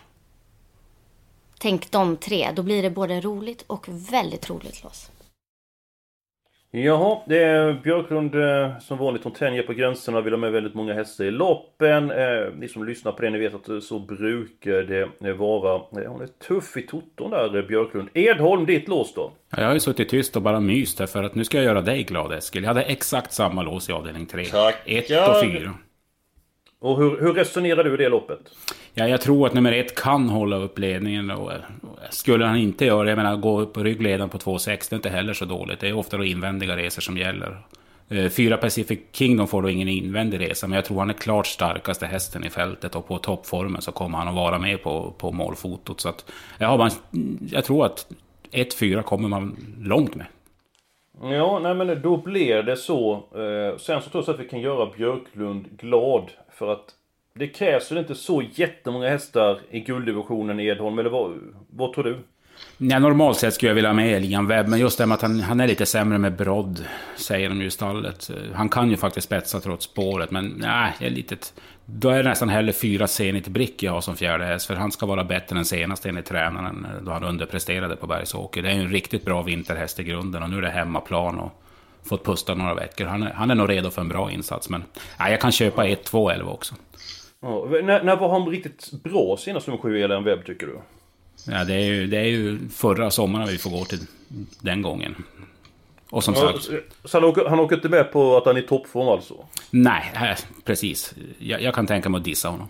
Tänk 1.61 1.91
de 1.91 2.17
tre. 2.17 2.47
Då 2.55 2.63
blir 2.63 2.83
det 2.83 2.89
både 2.89 3.21
roligt 3.21 3.63
och 3.67 3.87
väldigt 4.11 4.49
roligt 4.49 4.83
lås. 4.83 5.11
Jaha, 6.73 7.17
det 7.27 7.43
är 7.43 7.73
Björklund 7.83 8.35
eh, 8.35 8.79
som 8.79 8.97
vanligt. 8.97 9.23
Hon 9.23 9.33
tänjer 9.33 9.63
på 9.63 9.73
gränserna, 9.73 10.21
vill 10.21 10.33
ha 10.33 10.37
med 10.37 10.51
väldigt 10.51 10.73
många 10.73 10.93
hästar 10.93 11.25
i 11.25 11.31
loppen. 11.31 12.11
Eh, 12.11 12.53
ni 12.55 12.67
som 12.67 12.85
lyssnar 12.85 13.11
på 13.11 13.21
det, 13.21 13.29
ni 13.29 13.39
vet 13.39 13.53
att 13.53 13.63
det 13.63 13.81
så 13.81 13.99
brukar 13.99 14.83
det 14.83 15.27
eh, 15.29 15.35
vara. 15.35 15.75
Eh, 15.75 16.11
hon 16.11 16.21
är 16.21 16.27
tuff 16.47 16.77
i 16.77 16.81
toton 16.81 17.29
där, 17.31 17.57
eh, 17.57 17.65
Björklund. 17.65 18.09
Edholm, 18.13 18.65
ditt 18.65 18.87
lås 18.87 19.13
då? 19.13 19.31
Ja, 19.49 19.61
Jag 19.61 19.67
har 19.67 19.73
ju 19.73 19.79
suttit 19.79 20.09
tyst 20.09 20.35
och 20.35 20.41
bara 20.41 20.59
myst 20.59 20.99
här 20.99 21.07
för 21.07 21.23
att 21.23 21.35
nu 21.35 21.43
ska 21.43 21.57
jag 21.57 21.65
göra 21.65 21.81
dig 21.81 22.03
glad 22.03 22.33
Eskil. 22.33 22.63
Jag 22.63 22.67
hade 22.67 22.83
exakt 22.83 23.33
samma 23.33 23.61
lås 23.61 23.89
i 23.89 23.91
avdelning 23.91 24.25
3. 24.25 24.45
Tackar. 24.45 24.79
1 24.85 25.03
och 25.11 25.41
4. 25.41 25.73
Och 26.81 26.97
hur, 26.97 27.21
hur 27.21 27.33
resonerar 27.33 27.83
du 27.83 27.93
i 27.93 27.97
det 27.97 28.09
loppet? 28.09 28.39
Ja, 28.93 29.07
jag 29.07 29.21
tror 29.21 29.47
att 29.47 29.53
nummer 29.53 29.71
ett 29.71 29.95
kan 29.95 30.29
hålla 30.29 30.55
upp 30.55 30.79
ledningen. 30.79 31.31
Och, 31.31 31.51
och 31.81 31.99
skulle 32.09 32.45
han 32.45 32.57
inte 32.57 32.85
göra 32.85 33.03
det, 33.03 33.09
jag 33.09 33.17
menar 33.17 33.35
gå 33.35 33.59
upp 33.61 33.73
på 33.73 33.83
ryggledaren 33.83 34.29
på 34.29 34.37
2,6, 34.37 34.65
det 34.89 34.93
är 34.93 34.95
inte 34.95 35.09
heller 35.09 35.33
så 35.33 35.45
dåligt. 35.45 35.79
Det 35.79 35.89
är 35.89 35.93
ofta 35.93 36.17
då 36.17 36.23
invändiga 36.23 36.77
resor 36.77 37.01
som 37.01 37.17
gäller. 37.17 37.57
Eh, 38.09 38.29
fyra 38.29 38.57
Pacific 38.57 38.99
Kingdom 39.11 39.47
får 39.47 39.61
då 39.61 39.69
ingen 39.69 39.87
invändig 39.87 40.39
resa, 40.39 40.67
men 40.67 40.75
jag 40.75 40.85
tror 40.85 40.99
han 40.99 41.09
är 41.09 41.13
klart 41.13 41.47
starkaste 41.47 42.05
hästen 42.05 42.43
i 42.45 42.49
fältet 42.49 42.95
och 42.95 43.07
på 43.07 43.17
toppformen 43.17 43.81
så 43.81 43.91
kommer 43.91 44.17
han 44.17 44.27
att 44.27 44.35
vara 44.35 44.59
med 44.59 44.83
på, 44.83 45.13
på 45.17 45.31
målfotot. 45.31 46.01
Så 46.01 46.09
att 46.09 46.25
jag, 46.57 46.77
man, 46.77 46.91
jag 47.51 47.65
tror 47.65 47.85
att 47.85 48.07
1-4 48.51 49.01
kommer 49.01 49.29
man 49.29 49.57
långt 49.81 50.15
med. 50.15 50.25
Ja, 51.23 51.59
nej 51.59 51.75
men 51.75 52.01
då 52.01 52.17
blir 52.17 52.63
det 52.63 52.77
så. 52.77 53.13
Eh, 53.13 53.77
sen 53.77 54.01
så 54.01 54.09
tror 54.09 54.23
jag 54.27 54.33
att 54.33 54.39
vi 54.39 54.47
kan 54.47 54.59
göra 54.59 54.89
Björklund 54.97 55.77
glad. 55.77 56.31
För 56.53 56.71
att 56.71 56.85
det 57.33 57.47
krävs 57.47 57.91
väl 57.91 57.97
inte 57.97 58.15
så 58.15 58.43
jättemånga 58.53 59.09
hästar 59.09 59.59
i 59.69 59.79
gulddivisionen 59.79 60.59
Edholm, 60.59 60.99
eller 60.99 61.09
vad, 61.09 61.31
vad 61.69 61.93
tror 61.93 62.03
du? 62.03 62.17
Ja, 62.77 62.99
normalt 62.99 63.37
sett 63.37 63.53
skulle 63.53 63.69
jag 63.69 63.75
vilja 63.75 63.89
ha 63.89 63.95
med 63.95 64.15
Elian 64.15 64.47
Webb, 64.47 64.67
men 64.67 64.79
just 64.79 64.97
det 64.97 65.05
med 65.05 65.15
att 65.15 65.21
han, 65.21 65.39
han 65.39 65.59
är 65.59 65.67
lite 65.67 65.85
sämre 65.85 66.17
med 66.17 66.35
brodd, 66.35 66.85
säger 67.15 67.49
de 67.49 67.61
ju 67.61 67.67
i 67.67 67.71
stallet. 67.71 68.31
Han 68.53 68.69
kan 68.69 68.89
ju 68.89 68.97
faktiskt 68.97 69.27
spetsa 69.27 69.59
trots 69.59 69.85
spåret, 69.85 70.31
men 70.31 70.53
nej, 70.57 70.93
jag 70.99 71.07
är 71.07 71.11
litet... 71.11 71.53
Då 71.93 72.09
är 72.09 72.23
det 72.23 72.29
nästan 72.29 72.49
hellre 72.49 72.73
fyra 72.73 73.07
Zenit 73.07 73.47
Brick 73.47 73.83
jag 73.83 73.91
har 73.91 74.01
som 74.01 74.15
fjärde 74.15 74.45
häst, 74.45 74.67
för 74.67 74.75
han 74.75 74.91
ska 74.91 75.05
vara 75.05 75.23
bättre 75.23 75.57
än 75.57 75.65
senast 75.65 76.05
enligt 76.05 76.25
tränaren, 76.25 76.87
då 77.01 77.11
han 77.11 77.23
underpresterade 77.23 77.95
på 77.95 78.07
Bergsåker. 78.07 78.61
Det 78.61 78.69
är 78.69 78.73
en 78.73 78.89
riktigt 78.91 79.25
bra 79.25 79.41
vinterhäst 79.41 79.99
i 79.99 80.03
grunden 80.03 80.43
och 80.43 80.49
nu 80.49 80.57
är 80.57 80.61
det 80.61 80.69
hemmaplan 80.69 81.39
och 81.39 81.51
fått 82.03 82.25
pusta 82.25 82.55
några 82.55 82.73
veckor. 82.73 83.05
Han 83.05 83.23
är, 83.23 83.33
han 83.33 83.51
är 83.51 83.55
nog 83.55 83.69
redo 83.69 83.91
för 83.91 84.01
en 84.01 84.09
bra 84.09 84.31
insats, 84.31 84.69
men 84.69 84.83
nej, 85.19 85.31
jag 85.31 85.41
kan 85.41 85.51
köpa 85.51 85.85
1-2 85.85 86.31
11 86.31 86.51
också. 86.51 86.75
Ja, 87.41 87.67
när, 87.83 88.03
när 88.03 88.15
var 88.15 88.39
han 88.39 88.49
riktigt 88.49 88.91
bra 88.91 89.37
senast 89.39 89.67
nummer 89.67 89.79
7 89.79 90.03
Elian 90.03 90.23
Webb 90.23 90.45
tycker 90.45 90.67
du? 90.67 90.79
Ja, 91.47 91.63
det 91.63 91.73
är 91.73 91.85
ju, 91.85 92.07
det 92.07 92.17
är 92.17 92.25
ju 92.25 92.69
förra 92.69 93.11
sommaren 93.11 93.47
vi 93.47 93.57
får 93.57 93.69
gå 93.69 93.85
till 93.85 93.99
den 94.59 94.81
gången. 94.81 95.15
Och 96.11 96.23
som 96.23 96.35
sagt, 96.35 96.69
så 97.05 97.17
han 97.17 97.23
åker, 97.23 97.45
han 97.45 97.59
åker 97.59 97.75
inte 97.75 97.89
med 97.89 98.11
på 98.11 98.37
att 98.37 98.45
han 98.45 98.57
är 98.57 98.61
i 98.61 98.67
toppform 98.67 99.07
alltså? 99.07 99.45
nej, 99.71 100.11
äh, 100.15 100.37
precis. 100.63 101.15
Jag, 101.37 101.61
jag 101.61 101.73
kan 101.75 101.87
tänka 101.87 102.09
mig 102.09 102.17
att 102.19 102.23
dissa 102.23 102.49
honom. 102.49 102.67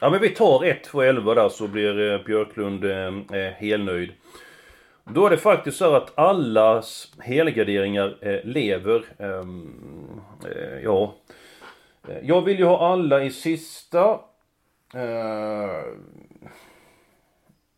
Ja 0.00 0.10
men 0.10 0.20
vi 0.20 0.28
tar 0.28 0.64
1 0.64 0.84
2 0.84 1.02
11 1.02 1.34
där 1.34 1.48
så 1.48 1.68
blir 1.68 2.12
eh, 2.12 2.24
Björklund 2.24 2.84
eh, 2.84 3.40
eh, 3.40 3.52
helnöjd. 3.52 4.12
Då 5.04 5.26
är 5.26 5.30
det 5.30 5.36
faktiskt 5.38 5.76
så 5.76 5.94
att 5.94 6.18
allas 6.18 7.12
helgarderingar 7.18 8.16
eh, 8.20 8.44
lever. 8.44 9.04
Ehm, 9.18 10.20
eh, 10.44 10.80
ja. 10.84 11.14
Eh, 12.08 12.16
Jag 12.22 12.42
vill 12.42 12.58
ju 12.58 12.64
ha 12.64 12.92
alla 12.92 13.22
i 13.24 13.30
sista. 13.30 14.20
Eh, 14.94 15.82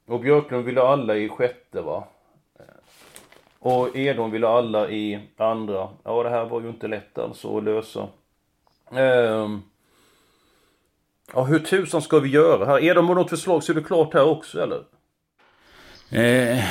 och 0.06 0.20
Björklund 0.20 0.64
vill 0.64 0.76
ha 0.78 0.88
alla 0.92 1.16
i 1.16 1.28
sjätte 1.28 1.80
va? 1.80 2.04
Och 3.64 3.96
Edholm 3.96 4.30
ville 4.30 4.48
alla 4.48 4.90
i 4.90 5.20
andra. 5.36 5.88
Ja, 6.04 6.22
det 6.22 6.30
här 6.30 6.44
var 6.44 6.60
ju 6.60 6.68
inte 6.68 6.88
lätt 6.88 7.18
alltså 7.18 7.58
att 7.58 7.64
lösa. 7.64 8.08
Ehm. 8.92 9.62
Ja, 11.34 11.44
hur 11.44 11.58
tusan 11.58 12.02
ska 12.02 12.18
vi 12.18 12.28
göra 12.28 12.66
här? 12.66 12.84
Edholm 12.84 13.08
har 13.08 13.14
något 13.14 13.30
förslag 13.30 13.62
så 13.62 13.72
är 13.72 13.76
det 13.76 13.82
klart 13.82 14.14
här 14.14 14.28
också, 14.28 14.62
eller? 14.62 14.82
Eh, 16.10 16.64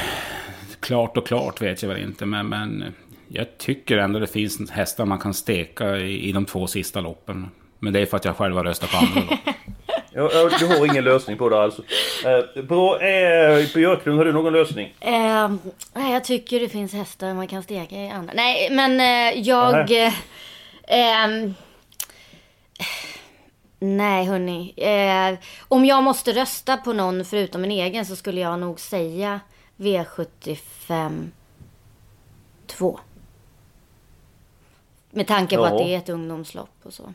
klart 0.80 1.17
och 1.17 1.27
klart 1.27 1.62
vet 1.62 1.82
jag 1.82 1.89
väl 1.89 2.01
inte, 2.04 2.25
men, 2.25 2.49
men 2.49 2.93
jag 3.27 3.58
tycker 3.58 3.97
ändå 3.97 4.19
det 4.19 4.27
finns 4.27 4.71
hästar 4.71 5.06
man 5.06 5.19
kan 5.19 5.34
steka 5.34 5.97
i, 5.97 6.30
i 6.30 6.32
de 6.32 6.45
två 6.45 6.67
sista 6.67 7.01
loppen. 7.01 7.47
Men 7.80 7.93
det 7.93 7.99
är 7.99 8.06
för 8.06 8.17
att 8.17 8.25
jag 8.25 8.36
själv 8.36 8.56
har 8.56 8.63
röstat 8.63 8.91
på 8.91 8.97
andra 8.97 9.21
lopp. 9.21 9.56
Ja, 10.13 10.30
ja, 10.34 10.50
du 10.60 10.65
har 10.67 10.86
ingen 10.86 11.04
lösning 11.04 11.38
på 11.38 11.50
det 11.50 11.63
alltså. 11.63 11.84
Eh, 12.26 12.63
bra, 12.63 13.02
eh, 13.02 13.74
Björklund, 13.74 14.17
har 14.17 14.26
du 14.26 14.34
någon 14.34 14.54
lösning? 14.54 14.93
Eh, 15.00 15.52
nej, 15.93 16.13
jag 16.13 16.24
tycker 16.24 16.60
det 16.60 16.69
finns 16.69 16.93
hästar 16.93 17.34
man 17.34 17.47
kan 17.47 17.63
steka 17.63 17.95
i 17.95 18.10
andra. 18.10 18.34
Nej, 18.36 18.69
men 18.71 19.00
eh, 19.00 19.39
jag... 19.41 19.91
Eh, 19.91 21.50
nej, 23.80 24.26
hörni. 24.26 24.74
Eh, 24.78 25.39
om 25.67 25.86
jag 25.86 26.04
måste 26.04 26.32
rösta 26.32 26.78
på 26.78 26.93
någon 26.93 27.26
förutom 27.26 27.62
min 27.62 27.71
egen 27.71 28.06
så 28.06 28.15
skulle 28.15 28.41
jag 28.41 28.60
nog 28.60 28.80
säga 28.80 29.39
V75 29.78 31.30
2. 32.67 33.00
Med 35.12 35.28
tanke 35.28 35.56
på 35.58 35.62
Ja. 35.62 35.67
att 35.67 35.78
det 35.78 35.93
är 35.93 35.97
ett 35.97 36.10
ungdomslopp 36.10 36.69
och 36.84 36.93
så. 36.93 37.13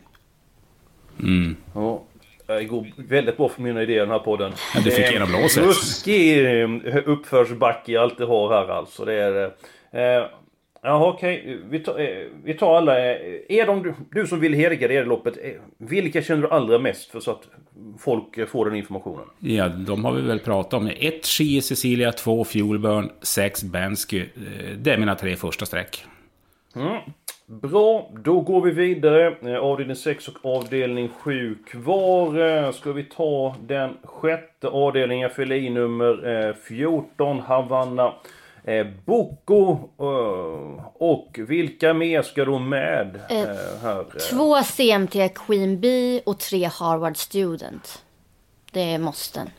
Mm. 1.20 1.56
Ja, 1.74 2.02
det 2.46 2.64
går 2.64 2.86
väldigt 2.96 3.36
bra 3.36 3.48
för 3.48 3.62
mina 3.62 3.82
idéer 3.82 3.96
i 3.96 4.00
den 4.00 4.10
här 4.10 4.18
podden. 4.18 4.52
Du 4.74 4.82
fick 4.90 4.94
Det 5.04 5.10
igenom 5.10 5.32
låset. 5.32 5.64
Ruskig 5.64 6.46
eh, 6.62 6.96
uppförsbacke 7.06 7.92
jag 7.92 8.02
alltid 8.02 8.26
har 8.26 8.48
här 8.54 8.68
alltså. 8.68 9.04
Det 9.04 9.12
är 9.14 9.30
det. 9.32 9.52
Eh, 9.92 10.26
Jaha 10.82 11.08
okej, 11.08 11.58
vi, 11.70 11.78
tar, 11.78 12.00
eh, 12.00 12.26
vi 12.44 12.54
tar 12.54 12.76
alla. 12.76 12.98
eh, 13.10 13.16
Är 13.48 13.66
de, 13.66 13.94
du 14.10 14.26
som 14.26 14.40
vill 14.40 14.54
helgardera 14.54 15.04
loppet, 15.04 15.36
eh, 15.42 15.50
vilka 15.78 16.22
känner 16.22 16.42
du 16.42 16.48
allra 16.48 16.78
mest 16.78 17.10
för 17.10 17.20
så 17.20 17.30
att 17.30 17.42
folk 17.98 18.38
eh, 18.38 18.46
får 18.46 18.64
den 18.64 18.74
informationen? 18.76 19.24
Ja, 19.38 19.68
de 19.68 20.04
har 20.04 20.12
vi 20.12 20.22
väl 20.22 20.38
pratat 20.38 20.74
om. 20.74 20.90
Ett 21.00 21.26
Ski 21.26 21.60
Cecilia, 21.62 22.12
två 22.12 22.44
Fuelburn, 22.44 23.10
sex 23.22 23.62
Bensky. 23.64 24.20
Eh, 24.20 24.76
Det 24.78 24.92
är 24.92 24.98
mina 24.98 25.14
tre 25.14 25.36
första 25.36 25.66
streck. 25.66 26.04
Mm. 26.76 26.96
Bra, 27.48 28.10
då 28.24 28.40
går 28.40 28.60
vi 28.60 28.70
vidare. 28.70 29.36
Eh, 29.42 29.56
Avdelning 29.58 29.96
6 29.96 30.28
och 30.28 30.56
avdelning 30.56 31.08
7 31.08 31.58
kvar. 31.66 32.38
Eh, 32.40 32.72
Ska 32.72 32.92
vi 32.92 33.04
ta 33.04 33.54
den 33.60 33.96
sjätte 34.04 34.68
avdelningen, 34.68 35.30
fyll 35.30 35.52
i 35.52 35.70
nummer 35.70 36.46
eh, 36.48 36.54
14, 36.54 37.40
Havanna. 37.40 38.12
Eh, 38.64 38.86
Boko 39.04 39.78
eh, 39.98 40.86
och 40.94 41.38
vilka 41.48 41.94
mer 41.94 42.22
ska 42.22 42.44
då 42.44 42.58
med 42.58 43.20
här? 43.28 44.04
Två 44.30 44.62
CMT 44.62 45.34
Queen 45.34 45.80
Bee 45.80 46.22
och 46.26 46.38
tre 46.38 46.64
Harvard 46.64 47.16
Student. 47.16 48.02
Det 48.72 48.80
är 48.94 48.98
måsten. 48.98 49.50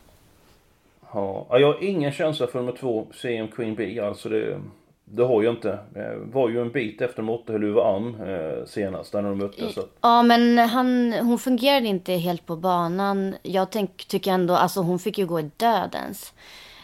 Ja, 1.14 1.48
jag 1.50 1.68
har 1.74 1.84
ingen 1.84 2.12
känsla 2.12 2.48
för 2.48 2.60
nummer 2.60 2.72
två, 2.80 3.08
CM 3.14 3.48
Queen 3.48 3.76
Bee. 3.76 4.08
Alltså 4.08 4.30
det, 4.30 4.60
det 5.10 5.24
har 5.24 5.44
jag 5.44 5.54
inte. 5.54 5.80
Eh, 5.96 6.18
var 6.34 6.50
ju 6.50 6.62
en 6.62 6.72
bit 6.72 7.02
efter 7.02 7.18
de 7.18 7.30
åtta 7.30 7.54
Heluva 7.54 7.96
Ann 7.96 8.16
eh, 8.22 8.66
senast 8.66 9.14
när 9.14 9.22
de 9.22 9.38
möttes. 9.38 9.74
Så. 9.74 9.84
Ja, 10.02 10.24
men 10.24 10.58
han, 10.58 11.14
hon 11.14 11.40
fungerade 11.40 11.88
inte 11.88 12.14
helt 12.14 12.46
på 12.46 12.56
banan. 12.56 13.36
Jag 13.44 13.72
tänk, 13.72 14.06
tycker 14.08 14.32
ändå, 14.32 14.54
alltså 14.54 14.80
hon 14.82 15.00
fick 15.00 15.18
ju 15.18 15.26
gå 15.26 15.40
i 15.40 15.52
dödens. 15.58 16.34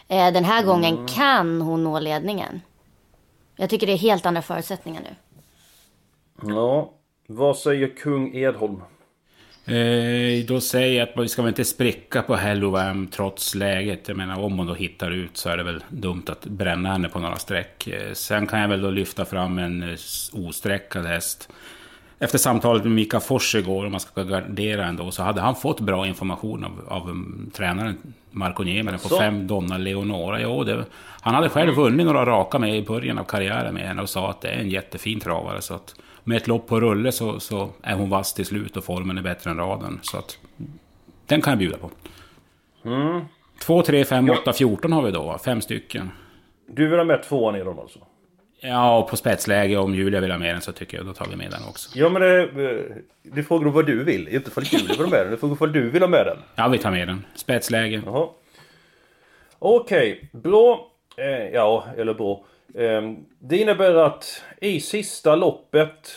Eh, 0.08 0.32
den 0.32 0.44
här 0.44 0.64
gången 0.64 0.94
Mm. 0.94 1.06
kan 1.06 1.60
hon 1.62 1.84
nå 1.84 2.00
ledningen. 2.00 2.60
Jag 3.56 3.70
tycker 3.70 3.86
det 3.86 3.92
är 3.92 3.96
helt 3.98 4.26
andra 4.26 4.42
förutsättningar 4.42 5.02
nu. 5.02 5.14
Ja, 6.54 6.90
vad 7.26 7.56
säger 7.58 7.96
kung 7.96 8.34
Edholm? 8.36 8.82
Eh, 9.66 10.46
då 10.46 10.60
säger 10.60 10.98
jag 10.98 11.08
att 11.08 11.24
vi 11.24 11.28
ska 11.28 11.42
väl 11.42 11.48
inte 11.48 11.64
spricka 11.64 12.22
på 12.22 12.34
Hellovam 12.36 13.06
trots 13.06 13.54
läget. 13.54 14.08
Jag 14.08 14.16
menar 14.16 14.40
om 14.40 14.58
hon 14.58 14.66
då 14.66 14.74
hittar 14.74 15.10
ut 15.10 15.36
så 15.36 15.48
är 15.48 15.56
det 15.56 15.62
väl 15.62 15.84
dumt 15.88 16.24
att 16.26 16.46
bränna 16.46 16.92
henne 16.92 17.08
på 17.08 17.18
några 17.18 17.36
streck. 17.36 17.86
Eh, 17.86 18.12
sen 18.12 18.46
kan 18.46 18.60
jag 18.60 18.68
väl 18.68 18.82
då 18.82 18.90
lyfta 18.90 19.24
fram 19.24 19.58
en 19.58 19.82
eh, 19.82 19.96
osträckad 20.32 21.06
häst. 21.06 21.48
Efter 22.18 22.38
samtalet 22.38 22.84
med 22.84 22.92
Mika 22.92 23.20
Fors 23.20 23.54
igår, 23.54 23.84
om 23.84 23.90
man 23.90 24.00
ska 24.00 24.22
gardera 24.22 24.86
ändå, 24.86 25.10
så 25.10 25.22
hade 25.22 25.40
han 25.40 25.56
fått 25.56 25.80
bra 25.80 26.06
information 26.06 26.64
av, 26.64 26.80
av 26.88 27.10
um, 27.10 27.50
tränaren 27.54 27.98
Marco 28.30 28.62
Nieminen 28.62 29.00
på 29.00 29.08
Så. 29.08 29.18
fem 29.18 29.46
Donna 29.46 29.78
Leonora. 29.78 30.40
Jo, 30.40 30.64
det, 30.64 30.84
han 31.20 31.34
hade 31.34 31.48
själv 31.48 31.74
vunnit 31.74 32.06
några 32.06 32.26
raka 32.26 32.58
med 32.58 32.76
i 32.76 32.82
början 32.82 33.18
av 33.18 33.24
karriären 33.24 33.74
med 33.74 33.88
henne 33.88 34.02
och 34.02 34.08
sa 34.08 34.30
att 34.30 34.40
det 34.40 34.48
är 34.48 34.58
en 34.58 34.70
jättefin 34.70 35.20
travare. 35.20 35.62
Så 35.62 35.74
att 35.74 35.94
med 36.24 36.36
ett 36.36 36.46
lopp 36.46 36.66
på 36.66 36.80
rulle 36.80 37.12
så, 37.12 37.40
så 37.40 37.70
är 37.82 37.94
hon 37.94 38.10
vass 38.10 38.34
till 38.34 38.46
slut 38.46 38.76
och 38.76 38.84
formen 38.84 39.18
är 39.18 39.22
bättre 39.22 39.50
än 39.50 39.56
raden. 39.56 39.98
Så 40.02 40.18
att 40.18 40.38
den 41.26 41.42
kan 41.42 41.50
jag 41.50 41.58
bjuda 41.58 41.76
på. 41.76 41.90
Mm. 42.84 43.20
2, 43.62 43.82
3, 43.82 44.04
5, 44.04 44.30
8, 44.30 44.52
14 44.52 44.92
har 44.92 45.02
vi 45.02 45.10
då, 45.10 45.38
fem 45.44 45.60
stycken. 45.60 46.10
Du 46.66 46.88
vill 46.88 46.98
ha 46.98 47.04
med 47.04 47.22
tvåan 47.22 47.56
Edholm 47.56 47.78
alltså? 47.78 47.98
Ja, 48.60 48.98
och 48.98 49.08
på 49.10 49.16
spetsläge 49.16 49.76
om 49.76 49.94
Julia 49.94 50.20
vill 50.20 50.30
ha 50.30 50.38
med 50.38 50.54
den 50.54 50.60
så 50.62 50.72
tycker 50.72 50.96
jag 50.96 51.06
då 51.06 51.12
tar 51.12 51.26
vi 51.30 51.36
med 51.36 51.50
den 51.50 51.60
också. 51.68 51.98
Ja 51.98 52.08
men 52.08 52.22
det... 52.22 52.42
eh, 52.42 52.96
Det 53.22 53.42
frågar 53.42 53.66
om 53.66 53.72
vad 53.72 53.86
du 53.86 54.04
vill, 54.04 54.28
inte 54.28 54.50
för 54.50 54.62
Julia 54.74 54.88
vill 54.88 54.98
ha 55.04 55.10
med 55.10 55.20
den. 55.20 55.30
Det 55.30 55.36
frågar 55.36 55.62
om 55.66 55.72
du 55.72 55.90
vill 55.90 56.02
ha 56.02 56.08
med 56.08 56.26
den. 56.26 56.36
Ja, 56.54 56.68
vi 56.68 56.78
tar 56.78 56.90
med 56.90 57.08
den. 57.08 57.24
Spetsläge. 57.34 58.02
Okej, 59.58 60.28
bra. 60.32 60.90
Eh, 61.16 61.48
ja, 61.54 61.84
eller 61.96 62.14
bra. 62.14 62.44
Eh, 62.74 63.12
det 63.38 63.58
innebär 63.58 63.94
att 63.94 64.42
i 64.60 64.80
sista 64.80 65.36
loppet... 65.36 66.16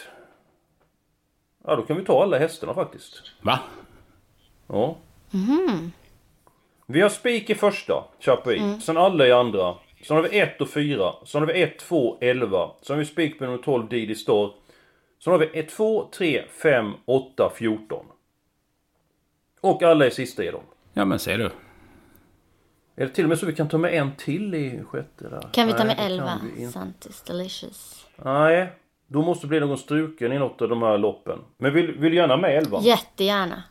Ja, 1.66 1.76
då 1.76 1.82
kan 1.82 1.98
vi 1.98 2.06
ta 2.06 2.24
alla 2.24 2.38
hästarna 2.38 2.74
faktiskt. 2.74 3.22
Va? 3.42 3.60
Ja. 4.68 4.98
Vi 6.86 7.02
har 7.02 7.10
spik 7.10 7.50
i 7.50 7.56
första, 7.56 8.04
Chapuis. 8.20 8.86
Sen 8.86 8.98
alla 8.98 9.28
i 9.28 9.32
andra. 9.32 9.76
Sen 10.04 10.16
har 10.16 10.24
vi 10.24 10.40
1 10.40 10.62
och 10.62 10.70
4. 10.70 11.14
Sen 11.26 11.42
har 11.42 11.48
vi 11.48 11.62
1, 11.62 11.80
2, 11.80 12.18
11. 12.22 12.72
Sen 12.82 12.94
har 12.94 13.00
vi 13.00 13.06
spik 13.06 13.40
på 13.40 13.46
nummer 13.46 13.58
12, 13.58 13.88
Didi 13.90 14.16
Star. 14.16 14.54
Sen 15.24 15.32
har 15.32 15.40
vi 15.40 15.60
1, 15.60 15.70
2, 15.70 16.10
3, 16.18 16.44
5, 16.62 16.94
8, 17.06 17.52
14. 17.56 18.06
Och 19.62 19.84
alla 19.84 20.06
i 20.08 20.12
sista 20.12 20.44
är 20.44 20.52
de. 20.52 20.62
Ja, 20.94 21.06
men 21.06 21.20
ser 21.20 21.38
du. 21.38 21.50
Är 23.00 23.06
det 23.06 23.10
till 23.10 23.26
och 23.26 23.30
med 23.30 23.40
så 23.40 23.46
vi 23.46 23.56
kan 23.56 23.70
ta 23.70 23.78
med 23.78 23.94
en 23.94 24.16
till 24.16 24.56
i 24.56 24.84
sjätte 24.84 25.30
där? 25.30 25.48
Kan 25.52 25.68
vi 25.68 25.74
ta 25.74 25.78
Nej, 25.84 25.88
med 25.88 25.98
det 25.98 26.02
kan 26.02 26.12
11? 26.12 26.40
vi 26.56 26.62
inte. 26.62 26.74
Santis 26.74 27.22
Delicious. 27.22 28.06
Nej, 28.24 28.70
då 29.08 29.22
måste 29.22 29.46
det 29.46 29.50
bli 29.50 29.60
någon 29.60 29.78
struken 29.78 30.32
i 30.34 30.40
något 30.40 30.62
av 30.62 30.70
de 30.70 30.82
här 30.82 30.98
loppen. 30.98 31.40
Men 31.58 31.74
vill, 31.74 31.92
vill 31.92 32.12
du 32.12 32.18
gärna 32.18 32.38
med 32.38 32.58
11? 32.58 32.80
Jättegärna. 32.82 33.64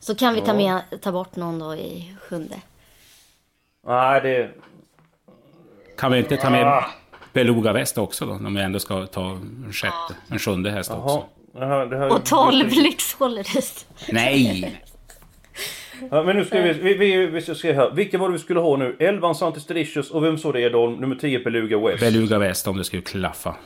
Så 0.00 0.14
kan 0.14 0.34
vi 0.34 0.40
ta, 0.40 0.54
med, 0.54 0.80
ta 1.02 1.12
bort 1.12 1.36
någon 1.36 1.58
då 1.58 1.74
i 1.74 2.16
sjunde. 2.20 2.56
Nej, 3.86 4.20
det... 4.20 4.50
Kan 5.98 6.12
vi 6.12 6.18
inte 6.18 6.36
ta 6.36 6.46
Ah. 6.46 6.50
med 6.50 6.84
Beluga 7.32 7.72
Väst 7.72 7.98
också 7.98 8.26
då? 8.26 8.32
Om 8.32 8.54
vi 8.54 8.60
ändå 8.62 8.78
ska 8.78 9.06
ta 9.06 9.30
en 9.30 9.68
sjätte, 9.72 10.16
en 10.28 10.38
sjunde 10.38 10.70
häst 10.70 10.90
också. 10.90 11.24
Det 11.52 11.66
här, 11.66 11.86
det 11.86 11.96
här, 11.98 12.12
Och 12.12 12.24
12 12.24 12.68
lyxhålleris. 12.72 13.86
Nej! 14.12 14.82
Ja, 16.10 16.22
men 16.22 16.36
nu 16.36 16.44
ska 16.44 16.60
vi, 16.60 16.72
vi, 16.72 16.94
vi, 16.94 17.26
vi 17.26 17.40
ska 17.40 17.54
se 17.54 17.72
här. 17.72 17.90
Vilka 17.90 18.18
var 18.18 18.28
det 18.28 18.32
vi 18.32 18.38
skulle 18.38 18.60
ha 18.60 18.76
nu? 18.76 18.96
11 18.98 19.34
Santis 19.34 19.66
Delicious 19.66 20.10
och 20.10 20.24
vem 20.24 20.38
så 20.38 20.52
det 20.52 20.60
Edholm? 20.60 20.94
Nummer 21.00 21.16
10 21.16 21.38
Beluga 21.38 21.78
West. 21.78 22.00
Beluga 22.00 22.38
Väst 22.38 22.68
om 22.68 22.76
det 22.76 22.84
skulle 22.84 23.02
klaffa. 23.02 23.56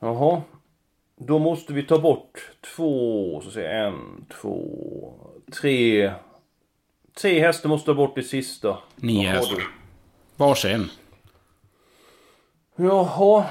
Jaha. 0.00 0.42
Då 1.16 1.38
måste 1.38 1.72
vi 1.72 1.82
ta 1.82 1.98
bort 1.98 2.38
två, 2.76 3.40
så 3.44 3.50
säger 3.50 3.78
jag, 3.78 3.86
en, 3.86 4.24
två, 4.40 5.12
tre. 5.60 6.12
Tre 7.20 7.40
hästar 7.40 7.68
måste 7.68 7.86
ta 7.86 7.94
bort 7.94 8.14
det 8.14 8.22
sista. 8.22 8.78
Nio 8.96 9.28
hästar. 9.28 9.62
Varsin. 10.36 10.90
Jaha. 12.76 13.44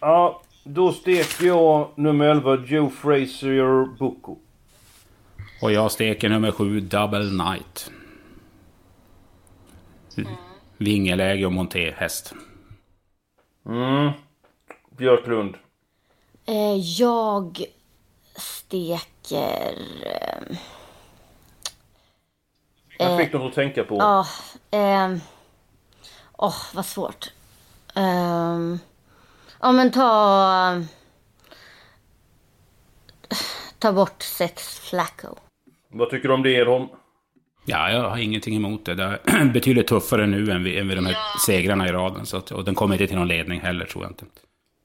Ja, 0.00 0.42
då 0.64 0.92
steker 0.92 1.46
jag 1.46 1.88
nummer 1.96 2.28
11 2.28 2.64
Joe 2.66 2.90
Frazier 2.90 3.98
Bucco. 3.98 4.36
Och 5.60 5.72
jag 5.72 5.92
steker 5.92 6.28
nummer 6.28 6.50
sju, 6.50 6.80
Double 6.80 7.24
Night. 7.44 7.90
Vingeläge 10.76 11.46
och 11.46 11.52
monté-häst. 11.52 12.32
Mm. 13.66 14.10
Björklund. 14.90 15.56
Eh, 16.46 16.76
jag 16.76 17.64
steker... 18.36 19.78
Eh, 20.06 20.56
Jag 22.98 23.18
fick 23.18 23.32
något 23.32 23.48
att 23.48 23.54
tänka 23.54 23.84
på. 23.84 23.96
Ja, 23.96 24.26
ehm... 24.70 25.20
Åh, 26.32 26.56
vad 26.74 26.86
svårt. 26.86 27.32
Ehm... 27.94 28.78
ja, 29.60 29.72
men 29.72 29.92
ta... 29.92 30.82
Ta 33.78 33.92
bort 33.92 34.22
sex 34.22 34.78
Flacco. 34.80 35.34
Vad 35.88 36.10
tycker 36.10 36.28
du 36.28 36.34
om 36.34 36.42
det 36.42 36.50
Edholm? 36.50 36.86
Ja, 37.66 37.90
jag 37.90 38.10
har 38.10 38.18
ingenting 38.18 38.56
emot 38.56 38.84
det. 38.84 38.94
Det 38.94 39.02
är 39.02 39.44
betydligt 39.52 39.86
tuffare 39.86 40.26
nu 40.26 40.50
än 40.50 40.64
vid, 40.64 40.78
än 40.78 40.88
vid 40.88 40.96
de 40.96 41.06
här 41.06 41.16
segrarna 41.46 41.88
i 41.88 41.92
raden. 41.92 42.26
Så 42.26 42.36
att, 42.36 42.50
och 42.50 42.64
den 42.64 42.74
kommer 42.74 42.94
inte 42.94 43.06
till 43.06 43.16
någon 43.16 43.28
ledning 43.28 43.60
heller, 43.60 43.84
tror 43.84 44.04
jag 44.04 44.10
inte. 44.10 44.24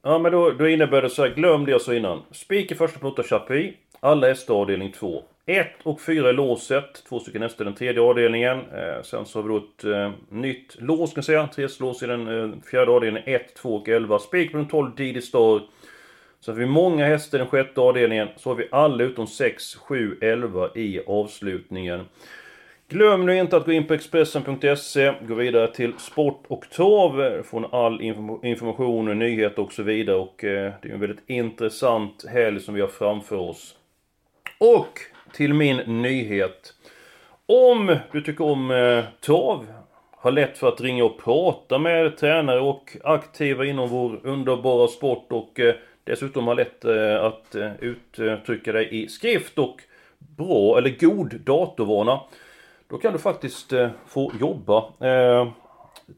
Ja, 0.04 0.20
men 0.20 0.32
då, 0.32 0.52
då 0.52 0.68
innebär 0.68 1.02
det 1.02 1.10
så 1.10 1.22
här, 1.22 1.36
glöm 1.36 1.66
det 1.66 1.72
jag 1.72 1.82
sa 1.82 1.94
innan. 1.94 2.22
Spik 2.32 2.72
i 2.72 2.76
första 2.76 3.00
plåta 3.00 3.24
Chapuis. 3.24 3.74
Alla 4.00 4.28
hästar 4.28 4.54
avdelning 4.54 4.92
2. 4.92 5.24
1 5.46 5.68
och 5.84 6.02
4 6.02 6.30
i 6.30 6.34
låset. 6.34 7.04
Två 7.10 7.20
stycken 7.20 7.42
hästar 7.42 7.66
i 7.66 7.68
den 7.68 7.76
tredje 7.76 8.02
avdelningen. 8.02 8.58
Eh, 8.58 9.04
sen 9.04 9.26
så 9.26 9.42
har 9.42 9.44
vi 9.44 9.50
då 9.50 9.58
ett 9.58 9.84
eh, 9.84 10.38
nytt 10.38 10.76
lås, 10.80 11.10
kan 11.10 11.16
jag 11.16 11.26
säga. 11.26 11.48
Tre 11.48 11.68
lås 11.80 12.04
i 12.04 12.08
den 12.08 12.28
eh, 12.28 12.60
fjärde 12.72 12.92
avdelningen. 12.92 13.30
1, 13.36 13.56
2 13.56 13.76
och 13.76 13.90
11. 13.90 14.20
Spik 14.20 14.52
på 14.52 14.58
den 14.58 14.68
12 14.68 14.96
Didi 14.96 15.22
Star. 15.22 15.62
Så 16.44 16.52
har 16.52 16.60
vi 16.60 16.66
många 16.66 17.06
hästar 17.06 17.38
i 17.38 17.40
den 17.40 17.48
sjätte 17.48 17.82
avdelningen. 17.82 18.28
Så 18.36 18.50
har 18.50 18.56
vi 18.56 18.68
alla 18.72 19.04
utom 19.04 19.28
6, 19.28 19.76
7, 19.76 20.18
11 20.22 20.70
i 20.76 21.02
avslutningen. 21.08 22.06
Glöm 22.88 23.26
nu 23.26 23.38
inte 23.38 23.58
att 23.58 23.66
gå 23.66 23.72
in 23.72 23.88
på 23.88 23.94
Expressen.se, 23.94 25.14
gå 25.22 25.36
vidare 25.36 25.68
till 25.68 25.94
Sport 25.98 26.44
och 26.48 26.70
Trav, 26.70 27.44
få 27.44 27.66
all 27.72 28.02
information, 28.44 29.20
nyheter 29.20 29.62
och 29.62 29.74
så 29.74 29.84
vidare. 29.84 30.16
Och 30.16 30.44
eh, 30.44 30.74
det 30.82 30.90
är 30.90 30.94
en 30.94 31.00
väldigt 31.00 31.30
intressant 31.30 32.26
helg 32.30 32.60
som 32.60 32.74
vi 32.74 32.82
har 32.82 32.88
framför 32.88 33.36
oss. 33.36 33.76
Och 34.58 35.00
till 35.34 35.54
min 35.54 35.78
nyhet. 35.78 36.74
Om 37.46 37.98
du 38.12 38.22
tycker 38.22 38.44
om 38.44 38.72
eh, 38.72 39.04
trav, 39.26 39.66
har 40.12 40.32
lätt 40.32 40.58
för 40.58 40.68
att 40.68 40.82
ringa 40.82 41.06
och 41.06 41.24
prata 41.24 41.78
med 41.78 42.18
tränare 42.18 42.60
och 42.60 42.98
aktiva 43.04 43.66
inom 43.66 43.90
vår 43.90 44.20
underbara 44.24 44.88
sport 44.88 45.28
och 45.30 45.60
eh, 45.60 45.76
dessutom 46.04 46.48
har 46.48 46.56
lätt 46.56 46.86
eh, 46.86 47.24
att 47.24 47.56
eh, 47.56 47.72
uttrycka 47.80 48.72
dig 48.72 49.04
i 49.04 49.08
skrift 49.08 49.58
och 49.58 49.82
bra 50.18 50.78
eller 50.78 51.00
god 51.00 51.36
datorvana. 51.40 52.22
Då 52.88 52.98
kan 52.98 53.14
du 53.14 53.20
faktiskt 53.20 53.74
eh, 53.74 53.90
få 54.08 54.32
jobba 54.40 54.84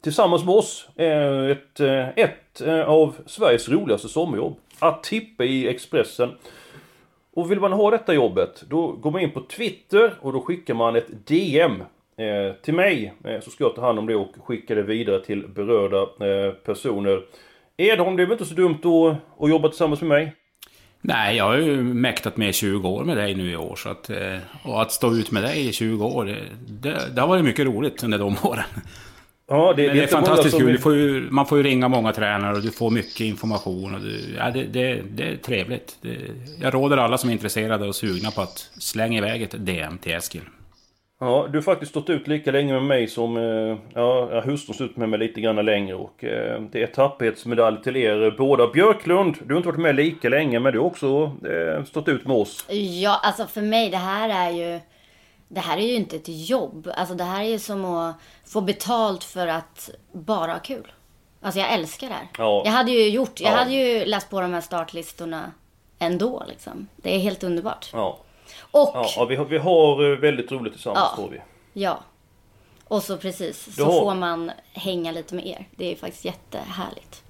tillsammans 0.00 0.44
med 0.44 0.54
oss. 0.54 0.88
Ett, 0.96 1.80
ett 2.16 2.62
av 2.86 3.16
Sveriges 3.26 3.68
roligaste 3.68 4.08
sommarjobb. 4.08 4.56
Att 4.78 5.02
tippa 5.02 5.44
i 5.44 5.68
Expressen. 5.68 6.30
Och 7.34 7.50
vill 7.50 7.60
man 7.60 7.72
ha 7.72 7.90
detta 7.90 8.14
jobbet, 8.14 8.64
då 8.68 8.92
går 8.92 9.10
man 9.10 9.20
in 9.20 9.30
på 9.30 9.40
Twitter 9.40 10.14
och 10.20 10.32
då 10.32 10.40
skickar 10.40 10.74
man 10.74 10.96
ett 10.96 11.26
DM 11.26 11.82
till 12.62 12.74
mig. 12.74 13.12
så 13.42 13.50
ska 13.50 13.64
jag 13.64 13.74
ta 13.74 13.80
hand 13.80 13.98
om 13.98 14.06
det 14.06 14.14
och 14.14 14.34
skicka 14.44 14.74
det 14.74 14.82
vidare 14.82 15.24
till 15.24 15.48
berörda 15.48 16.06
personer. 16.64 17.22
Edholm, 17.76 18.16
det 18.16 18.22
är 18.22 18.26
väl 18.26 18.32
inte 18.32 18.44
så 18.44 18.54
dumt 18.54 18.78
att, 18.84 19.42
att 19.44 19.50
jobba 19.50 19.68
tillsammans 19.68 20.00
med 20.00 20.08
mig? 20.08 20.34
Nej, 21.00 21.36
jag 21.36 21.44
har 21.44 21.56
ju 21.56 21.82
mäktat 21.82 22.36
med 22.36 22.54
20 22.54 22.88
år 22.88 23.04
med 23.04 23.16
dig 23.16 23.34
nu 23.34 23.50
i 23.50 23.56
år. 23.56 23.76
Så 23.76 23.88
att, 23.88 24.10
eh, 24.10 24.38
och 24.62 24.82
att 24.82 24.92
stå 24.92 25.14
ut 25.14 25.30
med 25.30 25.42
dig 25.42 25.68
i 25.68 25.72
20 25.72 26.06
år, 26.06 26.24
det, 26.66 26.98
det 27.14 27.20
har 27.20 27.28
varit 27.28 27.44
mycket 27.44 27.66
roligt 27.66 28.04
under 28.04 28.18
de 28.18 28.36
åren. 28.42 28.64
Ja, 29.48 29.74
det, 29.76 29.88
det 29.88 30.02
är 30.02 30.06
fantastiskt 30.06 30.58
kul. 30.58 30.78
Får 30.78 30.94
ju, 30.94 31.30
man 31.30 31.46
får 31.46 31.58
ju 31.58 31.64
ringa 31.64 31.88
många 31.88 32.12
tränare 32.12 32.56
och 32.56 32.62
du 32.62 32.70
får 32.70 32.90
mycket 32.90 33.20
information. 33.20 33.94
Och 33.94 34.00
du, 34.00 34.20
ja, 34.38 34.50
det, 34.50 34.64
det, 34.64 35.02
det 35.10 35.24
är 35.24 35.36
trevligt. 35.36 35.96
Jag 36.60 36.74
råder 36.74 36.96
alla 36.96 37.18
som 37.18 37.30
är 37.30 37.34
intresserade 37.34 37.88
och 37.88 37.94
sugna 37.94 38.30
på 38.30 38.40
att 38.40 38.70
slänga 38.78 39.18
iväg 39.18 39.42
ett 39.42 39.66
DM 39.66 39.98
till 39.98 40.12
Eskil. 40.12 40.42
Ja, 41.18 41.48
du 41.50 41.58
har 41.58 41.62
faktiskt 41.62 41.90
stått 41.90 42.10
ut 42.10 42.28
lika 42.28 42.50
länge 42.50 42.72
med 42.72 42.82
mig 42.82 43.08
som... 43.08 43.36
Eh, 43.36 43.78
ja, 43.94 44.40
hustrun 44.40 44.74
stått 44.74 44.90
ut 44.90 44.96
med 44.96 45.08
mig 45.08 45.18
lite 45.18 45.40
grann 45.40 45.66
längre 45.66 45.94
och 45.94 46.24
eh, 46.24 46.60
det 46.72 46.82
är 46.82 46.86
tapphetsmedalj 46.86 47.82
till 47.82 47.96
er 47.96 48.34
båda. 48.38 48.66
Björklund, 48.66 49.36
du 49.44 49.54
har 49.54 49.56
inte 49.56 49.68
varit 49.68 49.80
med 49.80 49.94
lika 49.94 50.28
länge 50.28 50.60
men 50.60 50.72
du 50.72 50.78
har 50.78 50.86
också 50.86 51.32
eh, 51.48 51.84
stått 51.84 52.08
ut 52.08 52.26
med 52.26 52.36
oss. 52.36 52.66
Ja, 52.70 53.20
alltså 53.22 53.46
för 53.46 53.62
mig 53.62 53.90
det 53.90 53.96
här 53.96 54.28
är 54.28 54.50
ju... 54.50 54.80
Det 55.48 55.60
här 55.60 55.78
är 55.78 55.82
ju 55.82 55.94
inte 55.94 56.16
ett 56.16 56.48
jobb. 56.48 56.90
Alltså 56.96 57.14
det 57.14 57.24
här 57.24 57.44
är 57.44 57.48
ju 57.48 57.58
som 57.58 57.84
att 57.84 58.16
få 58.46 58.60
betalt 58.60 59.24
för 59.24 59.46
att 59.46 59.90
bara 60.12 60.52
ha 60.52 60.58
kul. 60.58 60.92
Alltså 61.40 61.60
jag 61.60 61.72
älskar 61.72 62.08
det 62.08 62.14
här. 62.14 62.28
Ja. 62.38 62.62
Jag 62.64 62.72
hade 62.72 62.90
ju 62.90 63.08
gjort, 63.08 63.40
jag 63.40 63.52
ja. 63.52 63.56
hade 63.56 63.70
ju 63.70 64.04
läst 64.04 64.30
på 64.30 64.40
de 64.40 64.52
här 64.52 64.60
startlistorna 64.60 65.52
ändå 65.98 66.44
liksom. 66.48 66.88
Det 66.96 67.14
är 67.14 67.18
helt 67.18 67.44
underbart. 67.44 67.90
Ja. 67.92 68.18
Och... 68.70 68.90
Ja, 68.94 69.26
vi 69.28 69.36
har, 69.36 69.44
vi 69.44 69.58
har 69.58 70.12
eh, 70.12 70.18
väldigt 70.18 70.52
roligt 70.52 70.72
tillsammans 70.72 71.08
ja, 71.10 71.16
tror 71.16 71.30
vi. 71.30 71.40
Ja. 71.72 72.04
Och 72.84 73.02
så 73.02 73.16
precis, 73.16 73.74
så 73.76 73.84
har... 73.84 73.92
får 73.92 74.14
man 74.14 74.50
hänga 74.72 75.12
lite 75.12 75.34
med 75.34 75.46
er. 75.46 75.68
Det 75.76 75.92
är 75.92 75.96
faktiskt 75.96 76.24
jättehärligt. 76.24 77.22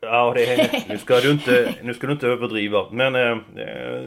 Ja, 0.00 0.32
det 0.34 0.44
är, 0.44 0.84
nu, 0.88 0.98
ska 0.98 1.20
du 1.20 1.30
inte, 1.30 1.74
nu 1.82 1.94
ska 1.94 2.06
du 2.06 2.12
inte 2.12 2.26
överdriva. 2.26 2.86
Men 2.90 3.14
eh, 3.14 3.30
eh 3.30 4.02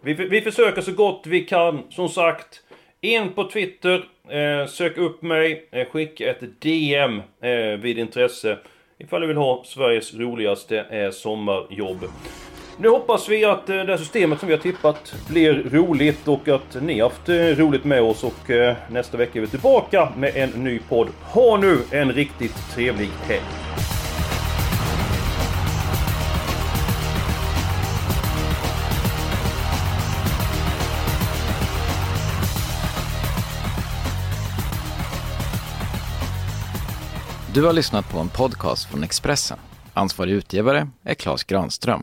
vi, 0.00 0.14
vi 0.14 0.40
försöker 0.40 0.82
så 0.82 0.92
gott 0.92 1.22
vi 1.26 1.40
kan. 1.40 1.82
Som 1.90 2.08
sagt, 2.08 2.62
in 3.00 3.32
på 3.32 3.50
Twitter, 3.50 4.08
eh, 4.28 4.66
sök 4.66 4.98
upp 4.98 5.22
mig, 5.22 5.68
eh, 5.72 5.88
skicka 5.88 6.30
ett 6.30 6.60
DM 6.60 7.22
eh, 7.40 7.80
vid 7.80 7.98
intresse. 7.98 8.58
Ifall 8.98 9.20
du 9.20 9.26
vill 9.26 9.36
ha 9.36 9.64
Sveriges 9.64 10.14
roligaste 10.14 11.10
sommarjobb. 11.12 12.04
Nu 12.78 12.88
hoppas 12.88 13.28
vi 13.28 13.44
att 13.44 13.68
eh, 13.68 13.76
det 13.76 13.92
här 13.92 13.96
systemet 13.96 14.40
som 14.40 14.48
vi 14.48 14.54
har 14.54 14.62
tippat 14.62 15.14
blir 15.28 15.70
roligt 15.70 16.28
och 16.28 16.48
att 16.48 16.76
ni 16.82 17.00
har 17.00 17.08
haft 17.08 17.28
eh, 17.28 17.34
roligt 17.34 17.84
med 17.84 18.02
oss 18.02 18.24
och 18.24 18.50
eh, 18.50 18.76
nästa 18.90 19.16
vecka 19.16 19.38
är 19.38 19.40
vi 19.40 19.46
tillbaka 19.46 20.12
med 20.16 20.36
en 20.36 20.50
ny 20.50 20.78
podd. 20.78 21.08
Ha 21.22 21.56
nu 21.56 21.82
en 21.90 22.12
riktigt 22.12 22.70
trevlig 22.74 23.10
helg! 23.22 23.42
Du 37.54 37.64
har 37.64 37.72
lyssnat 37.72 38.12
på 38.12 38.18
en 38.18 38.28
podcast 38.28 38.90
från 38.90 39.04
Expressen. 39.04 39.58
Ansvarig 39.94 40.32
utgivare 40.32 40.88
är 41.04 41.14
Klas 41.14 41.44
Granström. 41.44 42.02